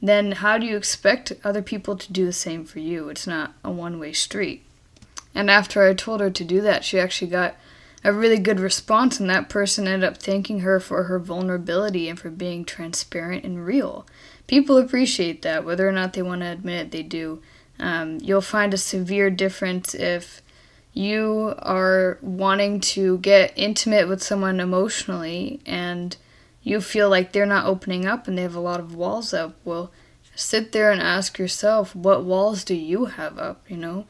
then 0.00 0.32
how 0.32 0.58
do 0.58 0.66
you 0.66 0.76
expect 0.76 1.32
other 1.42 1.62
people 1.62 1.96
to 1.96 2.12
do 2.12 2.24
the 2.24 2.32
same 2.32 2.64
for 2.64 2.78
you? 2.78 3.08
It's 3.08 3.26
not 3.26 3.54
a 3.64 3.70
one-way 3.70 4.12
street. 4.12 4.64
And 5.34 5.50
after 5.50 5.82
i 5.82 5.94
told 5.94 6.20
her 6.20 6.30
to 6.30 6.44
do 6.44 6.60
that 6.62 6.84
she 6.84 6.98
actually 6.98 7.30
got 7.30 7.54
a 8.04 8.12
really 8.12 8.38
good 8.38 8.60
response 8.60 9.18
and 9.18 9.28
that 9.28 9.48
person 9.48 9.88
ended 9.88 10.08
up 10.08 10.18
thanking 10.18 10.60
her 10.60 10.78
for 10.78 11.04
her 11.04 11.18
vulnerability 11.18 12.08
and 12.08 12.18
for 12.18 12.30
being 12.30 12.64
transparent 12.64 13.44
and 13.44 13.64
real 13.64 14.06
people 14.48 14.78
appreciate 14.78 15.42
that, 15.42 15.64
whether 15.64 15.88
or 15.88 15.92
not 15.92 16.14
they 16.14 16.22
want 16.22 16.40
to 16.40 16.48
admit 16.48 16.86
it, 16.86 16.90
they 16.90 17.04
do. 17.04 17.40
Um, 17.78 18.18
you'll 18.20 18.40
find 18.40 18.74
a 18.74 18.78
severe 18.78 19.30
difference 19.30 19.94
if 19.94 20.42
you 20.92 21.54
are 21.58 22.18
wanting 22.20 22.80
to 22.80 23.18
get 23.18 23.52
intimate 23.54 24.08
with 24.08 24.20
someone 24.20 24.58
emotionally 24.58 25.60
and 25.64 26.16
you 26.64 26.80
feel 26.80 27.08
like 27.08 27.30
they're 27.30 27.46
not 27.46 27.66
opening 27.66 28.04
up 28.04 28.26
and 28.26 28.36
they 28.36 28.42
have 28.42 28.56
a 28.56 28.60
lot 28.60 28.80
of 28.80 28.96
walls 28.96 29.32
up, 29.32 29.54
well, 29.64 29.92
sit 30.34 30.72
there 30.72 30.90
and 30.90 31.00
ask 31.00 31.38
yourself, 31.38 31.94
what 31.94 32.24
walls 32.24 32.64
do 32.64 32.74
you 32.74 33.04
have 33.04 33.38
up, 33.38 33.62
you 33.70 33.76
know? 33.76 34.06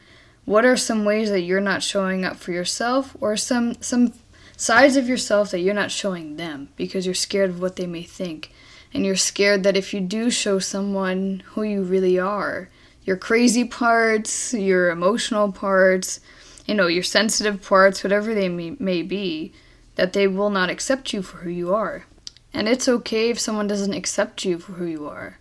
What 0.49 0.64
are 0.64 0.78
some 0.78 1.05
ways 1.05 1.28
that 1.28 1.43
you're 1.43 1.61
not 1.61 1.83
showing 1.83 2.25
up 2.25 2.38
for 2.38 2.52
yourself 2.52 3.14
or 3.21 3.37
some 3.37 3.75
some 3.83 4.14
sides 4.57 4.97
of 4.97 5.07
yourself 5.07 5.50
that 5.50 5.61
you're 5.61 5.75
not 5.75 5.90
showing 5.90 6.37
them 6.37 6.71
because 6.75 7.05
you're 7.05 7.14
scared 7.14 7.50
of 7.50 7.61
what 7.61 7.76
they 7.76 7.87
may 7.87 8.02
think 8.02 8.50
and 8.95 9.05
you're 9.05 9.14
scared 9.14 9.62
that 9.62 9.76
if 9.76 9.93
you 9.93 10.00
do 10.00 10.31
show 10.31 10.59
someone 10.59 11.43
who 11.49 11.64
you 11.64 11.83
really 11.83 12.19
are, 12.19 12.71
your 13.05 13.19
crazy 13.19 13.62
parts, 13.62 14.55
your 14.55 14.88
emotional 14.88 15.52
parts, 15.52 16.19
you 16.64 16.75
know, 16.75 16.87
your 16.87 17.02
sensitive 17.02 17.61
parts, 17.61 18.02
whatever 18.02 18.35
they 18.35 18.49
may, 18.49 18.75
may 18.78 19.02
be, 19.02 19.52
that 19.97 20.14
they 20.14 20.26
will 20.26 20.49
not 20.49 20.71
accept 20.71 21.12
you 21.12 21.21
for 21.21 21.37
who 21.40 21.50
you 21.50 21.75
are. 21.75 22.07
And 22.55 22.67
it's 22.71 22.88
okay 22.88 23.28
if 23.28 23.38
someone 23.38 23.67
doesn't 23.67 23.93
accept 23.93 24.47
you 24.47 24.59
for 24.59 24.73
who 24.73 24.87
you 24.87 25.07
are. 25.09 25.37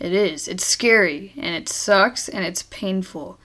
It 0.00 0.14
is. 0.14 0.48
It's 0.48 0.64
scary 0.64 1.34
and 1.36 1.54
it 1.54 1.68
sucks 1.68 2.30
and 2.30 2.46
it's 2.46 2.62
painful. 2.62 3.38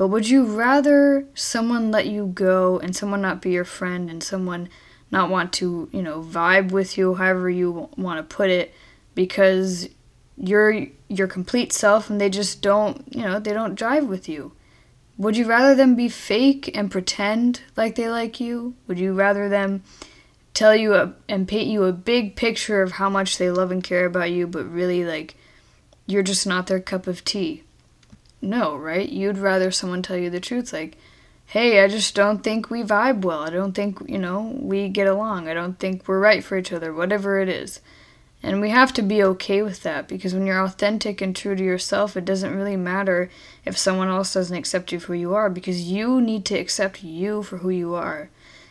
But 0.00 0.08
would 0.08 0.30
you 0.30 0.46
rather 0.46 1.26
someone 1.34 1.90
let 1.90 2.06
you 2.06 2.28
go 2.28 2.78
and 2.78 2.96
someone 2.96 3.20
not 3.20 3.42
be 3.42 3.50
your 3.50 3.66
friend 3.66 4.08
and 4.08 4.22
someone 4.22 4.70
not 5.10 5.28
want 5.28 5.52
to, 5.52 5.90
you 5.92 6.00
know, 6.00 6.22
vibe 6.22 6.70
with 6.70 6.96
you, 6.96 7.16
however 7.16 7.50
you 7.50 7.90
want 7.98 8.16
to 8.16 8.34
put 8.34 8.48
it, 8.48 8.72
because 9.14 9.90
you're 10.38 10.86
your 11.08 11.26
complete 11.26 11.70
self 11.74 12.08
and 12.08 12.18
they 12.18 12.30
just 12.30 12.62
don't, 12.62 13.14
you 13.14 13.20
know, 13.20 13.38
they 13.38 13.52
don't 13.52 13.74
drive 13.74 14.06
with 14.06 14.26
you? 14.26 14.52
Would 15.18 15.36
you 15.36 15.44
rather 15.44 15.74
them 15.74 15.96
be 15.96 16.08
fake 16.08 16.74
and 16.74 16.90
pretend 16.90 17.60
like 17.76 17.96
they 17.96 18.08
like 18.08 18.40
you? 18.40 18.76
Would 18.86 18.98
you 18.98 19.12
rather 19.12 19.50
them 19.50 19.82
tell 20.54 20.74
you 20.74 20.94
a, 20.94 21.12
and 21.28 21.46
paint 21.46 21.68
you 21.68 21.84
a 21.84 21.92
big 21.92 22.36
picture 22.36 22.80
of 22.80 22.92
how 22.92 23.10
much 23.10 23.36
they 23.36 23.50
love 23.50 23.70
and 23.70 23.84
care 23.84 24.06
about 24.06 24.30
you, 24.30 24.46
but 24.46 24.64
really, 24.64 25.04
like, 25.04 25.34
you're 26.06 26.22
just 26.22 26.46
not 26.46 26.68
their 26.68 26.80
cup 26.80 27.06
of 27.06 27.22
tea? 27.22 27.64
No, 28.42 28.76
right? 28.76 29.08
You'd 29.08 29.38
rather 29.38 29.70
someone 29.70 30.02
tell 30.02 30.16
you 30.16 30.30
the 30.30 30.40
truth, 30.40 30.72
like, 30.72 30.96
hey, 31.46 31.82
I 31.82 31.88
just 31.88 32.14
don't 32.14 32.42
think 32.42 32.70
we 32.70 32.82
vibe 32.82 33.22
well. 33.22 33.40
I 33.40 33.50
don't 33.50 33.72
think, 33.72 33.98
you 34.06 34.18
know, 34.18 34.56
we 34.60 34.88
get 34.88 35.06
along. 35.06 35.48
I 35.48 35.54
don't 35.54 35.78
think 35.78 36.06
we're 36.06 36.20
right 36.20 36.42
for 36.42 36.56
each 36.56 36.72
other, 36.72 36.92
whatever 36.92 37.40
it 37.40 37.48
is. 37.48 37.80
And 38.42 38.60
we 38.60 38.70
have 38.70 38.92
to 38.94 39.02
be 39.02 39.22
okay 39.22 39.60
with 39.60 39.82
that 39.82 40.08
because 40.08 40.32
when 40.32 40.46
you're 40.46 40.64
authentic 40.64 41.20
and 41.20 41.36
true 41.36 41.54
to 41.54 41.62
yourself, 41.62 42.16
it 42.16 42.24
doesn't 42.24 42.56
really 42.56 42.76
matter 42.76 43.30
if 43.66 43.76
someone 43.76 44.08
else 44.08 44.32
doesn't 44.32 44.56
accept 44.56 44.92
you 44.92 45.00
for 45.00 45.08
who 45.08 45.20
you 45.20 45.34
are 45.34 45.50
because 45.50 45.82
you 45.82 46.20
need 46.22 46.46
to 46.46 46.58
accept 46.58 47.02
you 47.02 47.42
for 47.42 47.58
who 47.58 47.68
you 47.68 47.94
are. 47.94 48.30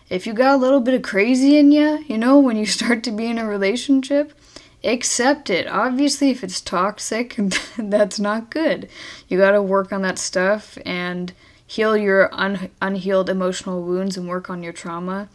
If 0.09 0.25
you 0.25 0.33
got 0.33 0.55
a 0.55 0.57
little 0.57 0.79
bit 0.79 0.95
of 0.95 1.03
crazy 1.03 1.57
in 1.57 1.71
you, 1.71 2.03
you 2.07 2.17
know, 2.17 2.39
when 2.39 2.57
you 2.57 2.65
start 2.77 3.03
to 3.03 3.11
be 3.11 3.27
in 3.27 3.37
a 3.37 3.45
relationship, 3.45 4.33
accept 4.83 5.49
it. 5.49 5.67
Obviously, 5.67 6.29
if 6.29 6.43
it's 6.43 6.61
toxic, 6.61 7.35
that's 7.77 8.19
not 8.19 8.49
good. 8.49 8.89
You 9.27 9.37
got 9.37 9.51
to 9.51 9.61
work 9.61 9.91
on 9.91 10.01
that 10.03 10.19
stuff 10.19 10.77
and 10.85 11.33
heal 11.65 11.95
your 11.95 12.33
un- 12.33 12.69
unhealed 12.81 13.29
emotional 13.29 13.83
wounds 13.83 14.17
and 14.17 14.27
work 14.27 14.49
on 14.49 14.63
your 14.63 14.73
trauma. 14.73 15.29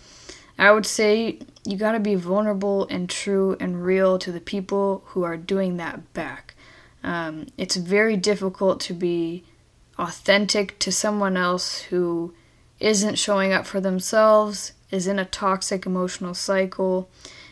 I 0.59 0.71
would 0.71 0.87
say 0.87 1.39
you 1.65 1.77
got 1.77 1.93
to 1.93 2.01
be 2.01 2.15
vulnerable 2.15 2.87
and 2.89 3.09
true 3.09 3.57
and 3.61 3.85
real 3.85 4.19
to 4.19 4.31
the 4.31 4.41
people 4.41 5.03
who 5.07 5.23
are 5.23 5.37
doing 5.37 5.77
that 5.77 6.13
back. 6.13 6.55
Um, 7.03 7.47
it's 7.59 7.77
very 7.77 8.17
difficult 8.17 8.81
to 8.81 8.95
be 8.95 9.45
authentic 9.99 10.79
to 10.81 10.91
someone 10.91 11.37
else 11.37 11.83
who 11.83 12.35
isn't 12.81 13.17
showing 13.17 13.53
up 13.53 13.67
for 13.67 13.81
themselves, 13.81 14.73
is 14.91 15.07
in 15.07 15.19
a 15.19 15.25
toxic 15.25 15.87
emotional 15.87 16.35
cycle. 16.35 17.09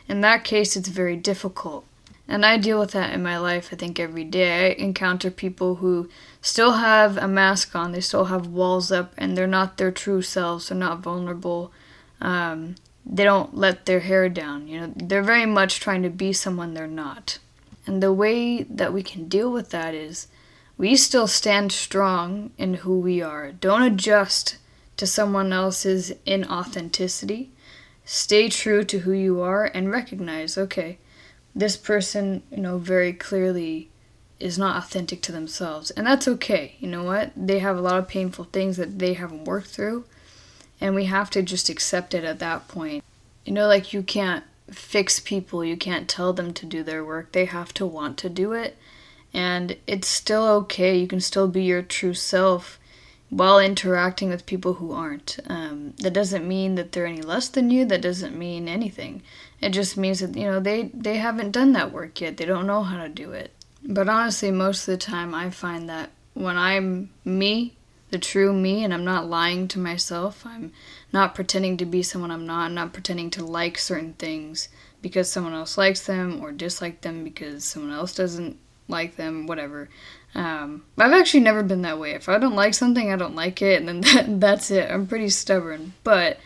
In 0.09 0.21
that 0.21 0.45
case, 0.45 0.77
it's 0.77 0.89
very 0.89 1.17
difficult. 1.17 1.85
And 2.29 2.47
I 2.47 2.57
deal 2.57 2.79
with 2.79 2.93
that 2.93 3.13
in 3.13 3.23
my 3.23 3.37
life, 3.39 3.71
I 3.73 3.77
think, 3.77 3.99
every 3.99 4.25
day. 4.25 4.71
I 4.71 4.75
encounter 4.75 5.31
people 5.31 5.77
who 5.77 6.09
still 6.41 6.73
have 6.73 7.17
a 7.17 7.29
mask 7.29 7.75
on, 7.75 7.93
they 7.93 8.01
still 8.01 8.27
have 8.27 8.47
walls 8.47 8.91
up, 8.91 9.13
and 9.19 9.37
they're 9.37 9.47
not 9.47 9.77
their 9.77 9.91
true 9.91 10.23
selves, 10.23 10.69
they're 10.69 10.79
not 10.79 11.01
vulnerable. 11.01 11.73
Um, 12.21 12.77
they 13.05 13.25
don't 13.25 13.57
let 13.57 13.87
their 13.87 14.01
hair 14.01 14.29
down. 14.29 14.69
You 14.69 14.81
know, 14.81 14.93
they're 14.97 15.23
very 15.23 15.47
much 15.47 15.81
trying 15.81 16.03
to 16.03 16.11
be 16.11 16.33
someone 16.33 16.75
they're 16.75 16.87
not. 16.87 17.39
And 17.87 18.03
the 18.03 18.13
way 18.13 18.63
that 18.63 18.93
we 18.93 19.03
can 19.03 19.29
deal 19.29 19.51
with 19.51 19.71
that 19.71 19.95
is 19.95 20.29
we 20.79 20.97
still 20.97 21.27
stand 21.27 21.73
strong 21.73 22.53
in 22.57 22.75
who 22.75 22.99
we 22.99 23.21
are. 23.21 23.53
Don't 23.53 23.83
adjust 23.83 24.57
to 24.97 25.07
someone 25.07 25.53
else's 25.53 26.13
inauthenticity. 26.27 27.49
Stay 28.05 28.49
true 28.49 28.85
to 28.85 29.01
who 29.01 29.13
you 29.13 29.41
are 29.41 29.65
and 29.65 29.91
recognize, 29.91 30.59
okay, 30.59 30.99
this 31.55 31.77
person, 31.77 32.43
you 32.51 32.59
know, 32.59 32.79
very 32.79 33.13
clearly 33.13 33.89
is 34.41 34.59
not 34.59 34.77
authentic 34.77 35.23
to 35.23 35.33
themselves. 35.33 35.91
And 35.93 36.07
that's 36.07 36.27
okay. 36.27 36.75
You 36.81 36.89
know 36.89 37.05
what? 37.05 37.31
They 37.37 37.61
have 37.61 37.77
a 37.77 37.81
lot 37.81 37.99
of 37.99 38.09
painful 38.09 38.47
things 38.47 38.77
that 38.77 38.99
they 38.99 39.15
haven't 39.15 39.45
worked 39.45 39.69
through 39.69 40.05
and 40.83 40.97
we 40.97 41.05
have 41.05 41.31
to 41.31 41.43
just 41.43 41.69
accept 41.69 42.13
it 42.13 42.25
at 42.25 42.41
that 42.41 42.67
point. 42.67 43.05
You 43.45 43.53
know, 43.53 43.69
like 43.69 43.93
you 43.93 44.03
can't 44.03 44.45
fix 44.69 45.21
people, 45.21 45.65
you 45.65 45.77
can't 45.77 46.09
tell 46.09 46.33
them 46.33 46.53
to 46.55 46.67
do 46.67 46.83
their 46.83 47.05
work, 47.05 47.31
they 47.31 47.45
have 47.45 47.73
to 47.75 47.87
want 47.87 48.19
to 48.19 48.29
do 48.29 48.53
it. 48.53 48.77
And 49.33 49.77
it's 49.87 50.09
still 50.09 50.45
okay, 50.49 50.99
you 50.99 51.07
can 51.07 51.21
still 51.21 51.47
be 51.47 51.63
your 51.63 51.83
true 51.83 52.15
self 52.15 52.81
while 53.33 53.59
interacting 53.59 54.29
with 54.29 54.45
people 54.45 54.75
who 54.75 54.93
aren't. 54.93 55.39
Um, 55.47 55.95
that 56.03 56.13
doesn't 56.13 56.47
mean 56.47 56.75
that 56.75 56.93
they're 56.93 57.07
any 57.07 57.23
less 57.23 57.49
than 57.49 57.71
you, 57.71 57.87
that 57.87 58.03
doesn't 58.03 58.37
mean 58.37 58.69
anything. 58.69 59.23
It 59.59 59.71
just 59.71 59.97
means 59.97 60.21
that, 60.21 60.37
you 60.37 60.45
know, 60.45 60.61
they, 60.61 60.91
they 60.93 61.17
haven't 61.17 61.53
done 61.53 61.73
that 61.73 61.93
work 61.93 62.21
yet, 62.21 62.37
they 62.37 62.45
don't 62.45 62.67
know 62.67 62.83
how 62.83 63.03
to 63.03 63.09
do 63.09 63.33
it. 63.33 63.51
But 63.83 64.11
honestly, 64.11 64.51
most 64.51 64.87
of 64.87 64.93
the 64.93 64.99
time, 64.99 65.35
I 65.35 65.49
find 65.49 65.89
that 65.89 66.11
when 66.35 66.59
I'm 66.59 67.09
me, 67.25 67.75
the 68.11 68.19
true 68.19 68.53
me 68.53 68.85
and 68.85 68.93
I'm 68.93 69.07
not 69.07 69.31
lying 69.31 69.67
to 69.69 69.79
myself. 69.79 70.45
I'm 70.45 70.71
not 71.11 71.35
pretending 71.35 71.79
to 71.79 71.87
be 71.87 72.03
someone 72.03 72.31
I'm 72.31 72.47
not. 72.47 72.67
I'm 72.67 72.75
not 72.75 72.93
pretending 72.93 73.31
to 73.31 73.45
like 73.45 73.79
certain 73.79 74.13
things 74.13 74.69
because 75.01 75.33
someone 75.33 75.55
else 75.55 75.79
likes 75.79 76.05
them 76.05 76.39
or 76.43 76.53
dislike 76.53 77.01
them 77.01 77.25
because 77.25 77.65
someone 77.65 77.93
else 77.93 78.15
doesn't 78.15 78.59
like 78.89 79.17
them, 79.17 79.47
whatever. 79.47 79.89
Um, 80.35 80.85
I've 80.99 81.13
actually 81.13 81.41
never 81.41 81.63
been 81.63 81.83
that 81.83 81.99
way. 81.99 82.13
If 82.13 82.29
I 82.29 82.39
don't 82.39 82.57
like 82.57 82.75
something, 82.75 83.13
I 83.13 83.17
don't 83.17 83.35
like 83.35 83.61
it, 83.63 83.81
and 83.83 83.89
then 83.89 84.01
that, 84.29 84.41
that's 84.41 84.71
it. 84.71 84.91
I'm 84.91 85.07
pretty 85.07 85.29
stubborn. 85.29 85.95
But 86.05 86.39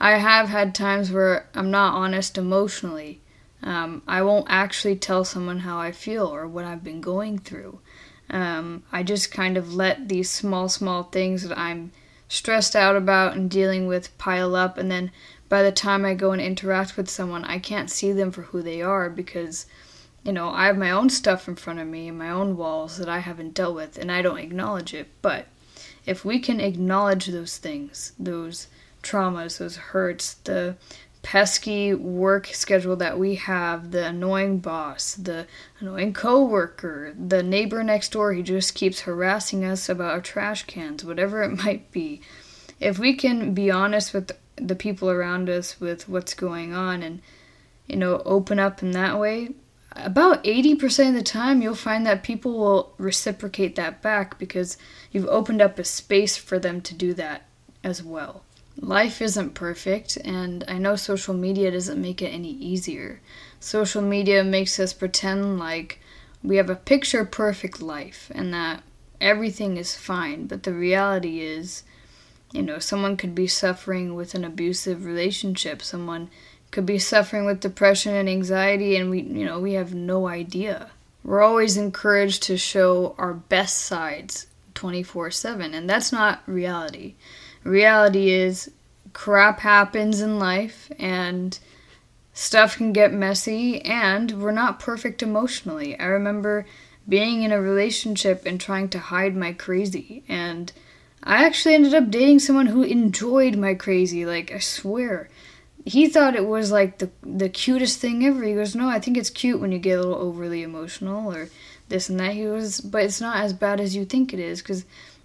I 0.00 0.12
have 0.12 0.48
had 0.48 0.74
times 0.74 1.10
where 1.10 1.48
I'm 1.54 1.70
not 1.70 1.94
honest 1.94 2.38
emotionally. 2.38 3.20
Um, 3.62 4.02
I 4.06 4.22
won't 4.22 4.46
actually 4.48 4.96
tell 4.96 5.24
someone 5.24 5.60
how 5.60 5.78
I 5.78 5.92
feel 5.92 6.26
or 6.26 6.46
what 6.46 6.64
I've 6.64 6.84
been 6.84 7.00
going 7.00 7.38
through. 7.38 7.80
Um, 8.28 8.82
I 8.92 9.02
just 9.02 9.30
kind 9.30 9.56
of 9.56 9.74
let 9.74 10.08
these 10.08 10.30
small, 10.30 10.68
small 10.68 11.04
things 11.04 11.48
that 11.48 11.56
I'm 11.58 11.92
stressed 12.28 12.74
out 12.74 12.96
about 12.96 13.36
and 13.36 13.50
dealing 13.50 13.86
with 13.86 14.16
pile 14.18 14.56
up, 14.56 14.78
and 14.78 14.90
then 14.90 15.10
by 15.48 15.62
the 15.62 15.72
time 15.72 16.04
I 16.04 16.14
go 16.14 16.32
and 16.32 16.42
interact 16.42 16.96
with 16.96 17.08
someone, 17.08 17.44
I 17.44 17.58
can't 17.58 17.90
see 17.90 18.12
them 18.12 18.32
for 18.32 18.42
who 18.42 18.62
they 18.62 18.82
are 18.82 19.08
because, 19.08 19.66
you 20.26 20.32
know, 20.32 20.48
I 20.48 20.66
have 20.66 20.76
my 20.76 20.90
own 20.90 21.08
stuff 21.08 21.46
in 21.46 21.54
front 21.54 21.78
of 21.78 21.86
me 21.86 22.08
and 22.08 22.18
my 22.18 22.30
own 22.30 22.56
walls 22.56 22.98
that 22.98 23.08
I 23.08 23.20
haven't 23.20 23.54
dealt 23.54 23.76
with, 23.76 23.96
and 23.96 24.10
I 24.10 24.22
don't 24.22 24.40
acknowledge 24.40 24.92
it. 24.92 25.06
But 25.22 25.46
if 26.04 26.24
we 26.24 26.40
can 26.40 26.58
acknowledge 26.58 27.26
those 27.26 27.58
things, 27.58 28.12
those 28.18 28.66
traumas, 29.04 29.58
those 29.58 29.76
hurts, 29.76 30.34
the 30.34 30.74
pesky 31.22 31.94
work 31.94 32.48
schedule 32.48 32.96
that 32.96 33.20
we 33.20 33.36
have, 33.36 33.92
the 33.92 34.06
annoying 34.06 34.58
boss, 34.58 35.14
the 35.14 35.46
annoying 35.78 36.12
coworker, 36.12 37.14
the 37.16 37.44
neighbor 37.44 37.84
next 37.84 38.10
door 38.10 38.34
who 38.34 38.42
just 38.42 38.74
keeps 38.74 39.02
harassing 39.02 39.64
us 39.64 39.88
about 39.88 40.10
our 40.10 40.20
trash 40.20 40.64
cans, 40.64 41.04
whatever 41.04 41.44
it 41.44 41.64
might 41.64 41.92
be. 41.92 42.20
If 42.80 42.98
we 42.98 43.14
can 43.14 43.54
be 43.54 43.70
honest 43.70 44.12
with 44.12 44.32
the 44.56 44.74
people 44.74 45.08
around 45.08 45.48
us 45.48 45.78
with 45.80 46.08
what's 46.08 46.34
going 46.34 46.74
on 46.74 47.04
and 47.04 47.22
you 47.86 47.94
know 47.94 48.22
open 48.24 48.58
up 48.58 48.82
in 48.82 48.90
that 48.90 49.20
way, 49.20 49.50
about 49.96 50.44
80% 50.44 51.08
of 51.08 51.14
the 51.14 51.22
time 51.22 51.62
you'll 51.62 51.74
find 51.74 52.06
that 52.06 52.22
people 52.22 52.58
will 52.58 52.92
reciprocate 52.98 53.76
that 53.76 54.02
back 54.02 54.38
because 54.38 54.76
you've 55.10 55.26
opened 55.26 55.62
up 55.62 55.78
a 55.78 55.84
space 55.84 56.36
for 56.36 56.58
them 56.58 56.80
to 56.82 56.94
do 56.94 57.14
that 57.14 57.42
as 57.82 58.02
well 58.02 58.42
life 58.80 59.22
isn't 59.22 59.54
perfect, 59.54 60.16
and 60.18 60.64
I 60.68 60.78
know 60.78 60.96
social 60.96 61.34
media 61.34 61.70
doesn't 61.70 62.00
make 62.00 62.20
it 62.20 62.28
any 62.28 62.50
easier. 62.50 63.20
Social 63.58 64.02
media 64.02 64.44
makes 64.44 64.78
us 64.78 64.92
pretend 64.92 65.58
like 65.58 66.00
we 66.42 66.56
have 66.56 66.70
a 66.70 66.76
picture 66.76 67.24
perfect 67.24 67.80
life 67.80 68.30
and 68.34 68.52
that 68.52 68.82
everything 69.20 69.76
is 69.76 69.96
fine, 69.96 70.46
but 70.46 70.62
the 70.62 70.74
reality 70.74 71.40
is, 71.40 71.82
you 72.52 72.62
know, 72.62 72.78
someone 72.78 73.16
could 73.16 73.34
be 73.34 73.46
suffering 73.46 74.14
with 74.14 74.34
an 74.34 74.44
abusive 74.44 75.04
relationship, 75.04 75.82
someone 75.82 76.30
could 76.70 76.86
be 76.86 76.98
suffering 76.98 77.44
with 77.44 77.60
depression 77.60 78.14
and 78.14 78.28
anxiety, 78.28 78.96
and 78.96 79.10
we, 79.10 79.22
you 79.22 79.44
know, 79.44 79.60
we 79.60 79.74
have 79.74 79.94
no 79.94 80.28
idea. 80.28 80.90
We're 81.24 81.42
always 81.42 81.76
encouraged 81.76 82.42
to 82.44 82.56
show 82.56 83.14
our 83.18 83.34
best 83.34 83.78
sides 83.78 84.46
24 84.74 85.30
7, 85.30 85.74
and 85.74 85.88
that's 85.88 86.12
not 86.12 86.42
reality 86.46 87.14
reality 87.66 88.30
is 88.30 88.70
crap 89.12 89.60
happens 89.60 90.20
in 90.20 90.38
life 90.38 90.90
and 90.98 91.58
stuff 92.32 92.76
can 92.76 92.92
get 92.92 93.12
messy 93.12 93.80
and 93.82 94.42
we're 94.42 94.50
not 94.52 94.78
perfect 94.78 95.22
emotionally. 95.22 95.98
I 95.98 96.06
remember 96.06 96.66
being 97.08 97.42
in 97.42 97.52
a 97.52 97.60
relationship 97.60 98.44
and 98.46 98.60
trying 98.60 98.88
to 98.90 98.98
hide 98.98 99.36
my 99.36 99.52
crazy 99.52 100.22
and 100.28 100.72
I 101.22 101.44
actually 101.44 101.74
ended 101.74 101.94
up 101.94 102.10
dating 102.10 102.38
someone 102.38 102.66
who 102.66 102.82
enjoyed 102.82 103.56
my 103.56 103.74
crazy, 103.74 104.24
like 104.24 104.52
I 104.52 104.60
swear. 104.60 105.28
He 105.86 106.08
thought 106.08 106.36
it 106.36 106.46
was 106.46 106.70
like 106.70 106.98
the 106.98 107.10
the 107.22 107.48
cutest 107.48 108.00
thing 108.00 108.26
ever. 108.26 108.42
He 108.42 108.54
goes, 108.54 108.74
"No, 108.74 108.88
I 108.88 108.98
think 108.98 109.16
it's 109.16 109.30
cute 109.30 109.60
when 109.60 109.72
you 109.72 109.78
get 109.78 109.98
a 109.98 110.02
little 110.02 110.16
overly 110.16 110.62
emotional 110.62 111.32
or 111.32 111.48
this 111.88 112.08
and 112.10 112.20
that." 112.20 112.34
He 112.34 112.42
goes, 112.42 112.80
"But 112.80 113.04
it's 113.04 113.20
not 113.20 113.38
as 113.38 113.52
bad 113.52 113.80
as 113.80 113.96
you 113.96 114.04
think 114.04 114.34
it 114.34 114.40
is 114.40 114.60
cuz 114.62 114.84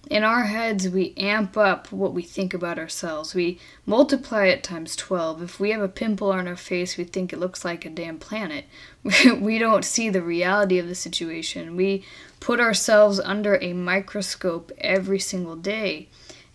in 0.09 0.23
our 0.23 0.43
heads, 0.43 0.89
we 0.89 1.13
amp 1.15 1.55
up 1.55 1.91
what 1.91 2.13
we 2.13 2.23
think 2.23 2.53
about 2.53 2.79
ourselves. 2.79 3.35
We 3.35 3.59
multiply 3.85 4.47
it 4.47 4.63
times 4.63 4.95
12. 4.95 5.43
If 5.43 5.59
we 5.59 5.71
have 5.71 5.81
a 5.81 5.87
pimple 5.87 6.31
on 6.31 6.47
our 6.47 6.55
face, 6.55 6.97
we 6.97 7.03
think 7.03 7.31
it 7.31 7.39
looks 7.39 7.63
like 7.63 7.85
a 7.85 7.89
damn 7.89 8.17
planet. 8.17 8.65
we 9.39 9.59
don't 9.59 9.85
see 9.85 10.09
the 10.09 10.21
reality 10.21 10.79
of 10.79 10.87
the 10.87 10.95
situation. 10.95 11.75
We 11.75 12.03
put 12.39 12.59
ourselves 12.59 13.19
under 13.19 13.57
a 13.61 13.73
microscope 13.73 14.71
every 14.79 15.19
single 15.19 15.55
day. 15.55 16.09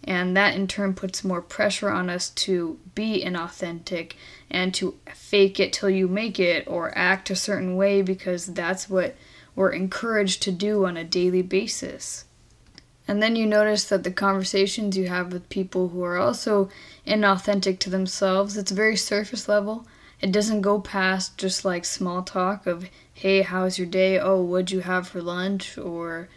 And 0.07 0.37
that 0.37 0.55
in 0.55 0.69
turn 0.69 0.95
puts 0.95 1.25
more 1.25 1.43
pressure 1.43 1.91
on 1.91 2.09
us 2.09 2.31
to 2.31 2.79
be 2.95 3.25
inauthentic 3.25 4.13
and 4.49 4.73
to 4.75 4.97
fake 5.13 5.59
it 5.59 5.73
till 5.73 5.91
you 5.91 6.07
make 6.07 6.39
it 6.39 6.67
or 6.69 6.97
act 6.97 7.31
a 7.31 7.37
certain 7.37 7.77
way 7.77 8.03
because 8.03 8.47
that's 8.47 8.89
what 8.89 9.17
we're 9.57 9.71
encouraged 9.71 10.43
to 10.43 10.53
do 10.53 10.87
on 10.87 10.97
a 10.97 11.03
daily 11.03 11.43
basis. 11.43 12.25
And 13.09 13.23
then 13.23 13.37
you 13.37 13.47
notice 13.47 13.85
that 13.85 14.05
the 14.05 14.11
conversations 14.11 14.97
you 14.97 15.09
have 15.09 15.33
with 15.33 15.49
people 15.49 15.89
who 15.89 16.03
are 16.03 16.19
also 16.19 16.69
inauthentic 17.07 17.79
to 17.81 17.91
themselves, 17.91 18.57
it's 18.57 18.73
very 18.73 18.97
surface 18.97 19.49
level. 19.49 19.87
It 20.21 20.33
doesn't 20.33 20.63
go 20.63 20.81
past 20.81 21.39
just 21.39 21.65
like 21.65 21.85
small 21.85 22.23
talk 22.23 22.67
of, 22.67 22.89
hey, 23.13 23.43
how's 23.43 23.79
your 23.79 23.87
day? 23.87 24.19
Oh, 24.19 24.43
what'd 24.43 24.71
you 24.71 24.81
have 24.81 25.09
for 25.09 25.23
lunch? 25.23 25.79
Or, 25.79 26.29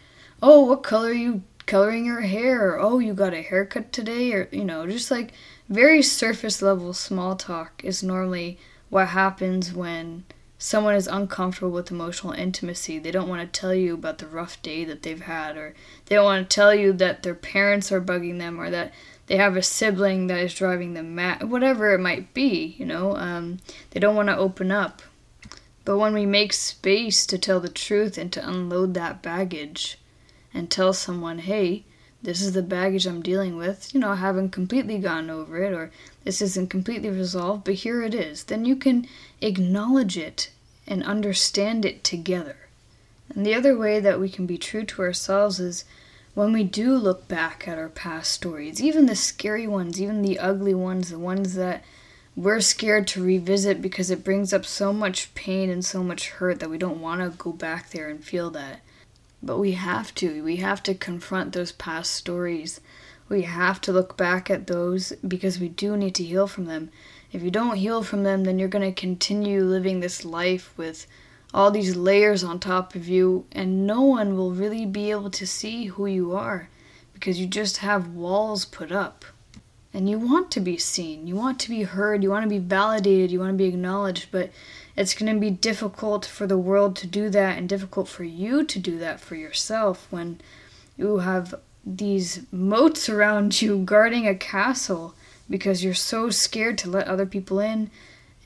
oh, 0.42 0.64
what 0.64 0.82
color 0.82 1.12
you 1.12 1.42
coloring 1.66 2.04
your 2.04 2.22
hair? 2.22 2.72
Or, 2.72 2.80
oh, 2.80 2.98
you 2.98 3.14
got 3.14 3.34
a 3.34 3.42
haircut 3.42 3.92
today? 3.92 4.32
Or, 4.32 4.48
you 4.50 4.64
know, 4.64 4.86
just 4.86 5.10
like 5.10 5.32
very 5.68 6.02
surface 6.02 6.60
level 6.62 6.92
small 6.92 7.36
talk 7.36 7.84
is 7.84 8.02
normally 8.02 8.58
what 8.88 9.08
happens 9.08 9.72
when 9.72 10.24
someone 10.58 10.94
is 10.94 11.06
uncomfortable 11.06 11.70
with 11.70 11.90
emotional 11.90 12.32
intimacy. 12.32 12.98
They 12.98 13.10
don't 13.10 13.28
want 13.28 13.40
to 13.40 13.60
tell 13.60 13.74
you 13.74 13.94
about 13.94 14.18
the 14.18 14.26
rough 14.26 14.60
day 14.62 14.84
that 14.84 15.02
they've 15.02 15.22
had, 15.22 15.56
or 15.56 15.74
they 16.06 16.16
don't 16.16 16.24
want 16.24 16.50
to 16.50 16.54
tell 16.54 16.74
you 16.74 16.92
that 16.94 17.22
their 17.22 17.34
parents 17.34 17.90
are 17.90 18.00
bugging 18.00 18.38
them, 18.38 18.60
or 18.60 18.68
that 18.68 18.92
they 19.26 19.36
have 19.36 19.56
a 19.56 19.62
sibling 19.62 20.26
that 20.26 20.40
is 20.40 20.52
driving 20.52 20.94
them 20.94 21.14
mad, 21.14 21.48
whatever 21.48 21.94
it 21.94 22.00
might 22.00 22.34
be, 22.34 22.74
you 22.78 22.84
know. 22.84 23.16
Um, 23.16 23.60
they 23.90 24.00
don't 24.00 24.16
want 24.16 24.28
to 24.28 24.36
open 24.36 24.72
up. 24.72 25.02
But 25.84 25.98
when 25.98 26.12
we 26.12 26.26
make 26.26 26.52
space 26.52 27.24
to 27.26 27.38
tell 27.38 27.60
the 27.60 27.68
truth 27.68 28.18
and 28.18 28.32
to 28.32 28.46
unload 28.46 28.94
that 28.94 29.22
baggage 29.22 29.99
and 30.52 30.70
tell 30.70 30.92
someone, 30.92 31.38
hey, 31.38 31.84
this 32.22 32.42
is 32.42 32.52
the 32.52 32.62
baggage 32.62 33.06
I'm 33.06 33.22
dealing 33.22 33.56
with, 33.56 33.94
you 33.94 34.00
know, 34.00 34.10
I 34.10 34.16
haven't 34.16 34.50
completely 34.50 34.98
gotten 34.98 35.30
over 35.30 35.62
it, 35.62 35.72
or 35.72 35.90
this 36.24 36.42
isn't 36.42 36.68
completely 36.68 37.08
resolved, 37.08 37.64
but 37.64 37.74
here 37.74 38.02
it 38.02 38.14
is, 38.14 38.44
then 38.44 38.64
you 38.64 38.76
can 38.76 39.06
acknowledge 39.40 40.18
it 40.18 40.50
and 40.86 41.02
understand 41.04 41.84
it 41.84 42.04
together. 42.04 42.56
And 43.34 43.46
the 43.46 43.54
other 43.54 43.76
way 43.76 44.00
that 44.00 44.20
we 44.20 44.28
can 44.28 44.44
be 44.44 44.58
true 44.58 44.84
to 44.84 45.02
ourselves 45.02 45.60
is 45.60 45.84
when 46.34 46.52
we 46.52 46.64
do 46.64 46.96
look 46.96 47.26
back 47.26 47.66
at 47.66 47.78
our 47.78 47.88
past 47.88 48.32
stories, 48.32 48.82
even 48.82 49.06
the 49.06 49.16
scary 49.16 49.66
ones, 49.66 50.00
even 50.00 50.22
the 50.22 50.38
ugly 50.38 50.74
ones, 50.74 51.10
the 51.10 51.18
ones 51.18 51.54
that 51.54 51.84
we're 52.36 52.60
scared 52.60 53.06
to 53.08 53.22
revisit 53.22 53.82
because 53.82 54.10
it 54.10 54.24
brings 54.24 54.52
up 54.52 54.64
so 54.64 54.92
much 54.92 55.34
pain 55.34 55.70
and 55.70 55.84
so 55.84 56.02
much 56.02 56.30
hurt 56.30 56.60
that 56.60 56.70
we 56.70 56.78
don't 56.78 57.00
want 57.00 57.20
to 57.20 57.36
go 57.36 57.52
back 57.52 57.90
there 57.90 58.08
and 58.08 58.24
feel 58.24 58.50
that. 58.50 58.80
But 59.42 59.58
we 59.58 59.72
have 59.72 60.14
to. 60.16 60.42
We 60.44 60.56
have 60.56 60.82
to 60.84 60.94
confront 60.94 61.52
those 61.52 61.72
past 61.72 62.12
stories. 62.12 62.80
We 63.28 63.42
have 63.42 63.80
to 63.82 63.92
look 63.92 64.16
back 64.16 64.50
at 64.50 64.66
those 64.66 65.12
because 65.26 65.60
we 65.60 65.68
do 65.68 65.96
need 65.96 66.14
to 66.16 66.24
heal 66.24 66.46
from 66.46 66.66
them. 66.66 66.90
If 67.32 67.42
you 67.42 67.50
don't 67.50 67.76
heal 67.76 68.02
from 68.02 68.24
them, 68.24 68.44
then 68.44 68.58
you're 68.58 68.68
going 68.68 68.92
to 68.92 69.00
continue 69.00 69.62
living 69.62 70.00
this 70.00 70.24
life 70.24 70.74
with 70.76 71.06
all 71.52 71.70
these 71.70 71.96
layers 71.96 72.44
on 72.44 72.58
top 72.58 72.94
of 72.94 73.08
you, 73.08 73.44
and 73.52 73.86
no 73.86 74.02
one 74.02 74.36
will 74.36 74.52
really 74.52 74.86
be 74.86 75.10
able 75.10 75.30
to 75.30 75.46
see 75.46 75.86
who 75.86 76.06
you 76.06 76.34
are 76.34 76.68
because 77.12 77.40
you 77.40 77.46
just 77.46 77.78
have 77.78 78.08
walls 78.08 78.64
put 78.64 78.92
up. 78.92 79.24
And 79.92 80.08
you 80.08 80.18
want 80.18 80.52
to 80.52 80.60
be 80.60 80.76
seen, 80.76 81.26
you 81.26 81.34
want 81.34 81.58
to 81.60 81.68
be 81.68 81.82
heard, 81.82 82.22
you 82.22 82.30
want 82.30 82.44
to 82.44 82.48
be 82.48 82.58
validated, 82.58 83.32
you 83.32 83.40
want 83.40 83.50
to 83.50 83.56
be 83.56 83.64
acknowledged, 83.64 84.28
but 84.30 84.50
it's 84.96 85.14
going 85.14 85.32
to 85.32 85.40
be 85.40 85.50
difficult 85.50 86.24
for 86.24 86.46
the 86.46 86.58
world 86.58 86.96
to 86.96 87.06
do 87.06 87.30
that 87.30 87.56
and 87.56 87.68
difficult 87.68 88.08
for 88.08 88.24
you 88.24 88.64
to 88.64 88.78
do 88.78 88.98
that 88.98 89.20
for 89.20 89.34
yourself 89.34 90.06
when 90.10 90.40
you 90.96 91.18
have 91.18 91.54
these 91.84 92.42
moats 92.52 93.08
around 93.08 93.62
you 93.62 93.78
guarding 93.78 94.26
a 94.26 94.34
castle 94.34 95.14
because 95.48 95.82
you're 95.82 95.94
so 95.94 96.30
scared 96.30 96.78
to 96.78 96.90
let 96.90 97.08
other 97.08 97.26
people 97.26 97.58
in. 97.58 97.90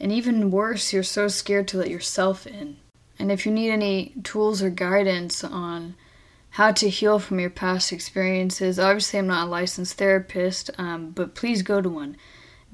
And 0.00 0.10
even 0.10 0.50
worse, 0.50 0.92
you're 0.92 1.02
so 1.02 1.28
scared 1.28 1.68
to 1.68 1.78
let 1.78 1.90
yourself 1.90 2.46
in. 2.46 2.76
And 3.18 3.30
if 3.30 3.46
you 3.46 3.52
need 3.52 3.70
any 3.70 4.12
tools 4.24 4.62
or 4.62 4.70
guidance 4.70 5.44
on 5.44 5.94
how 6.50 6.72
to 6.72 6.88
heal 6.88 7.18
from 7.18 7.38
your 7.38 7.50
past 7.50 7.92
experiences, 7.92 8.78
obviously, 8.78 9.18
I'm 9.18 9.26
not 9.28 9.46
a 9.46 9.50
licensed 9.50 9.98
therapist, 9.98 10.70
um, 10.78 11.10
but 11.10 11.34
please 11.34 11.62
go 11.62 11.80
to 11.80 11.88
one 11.88 12.16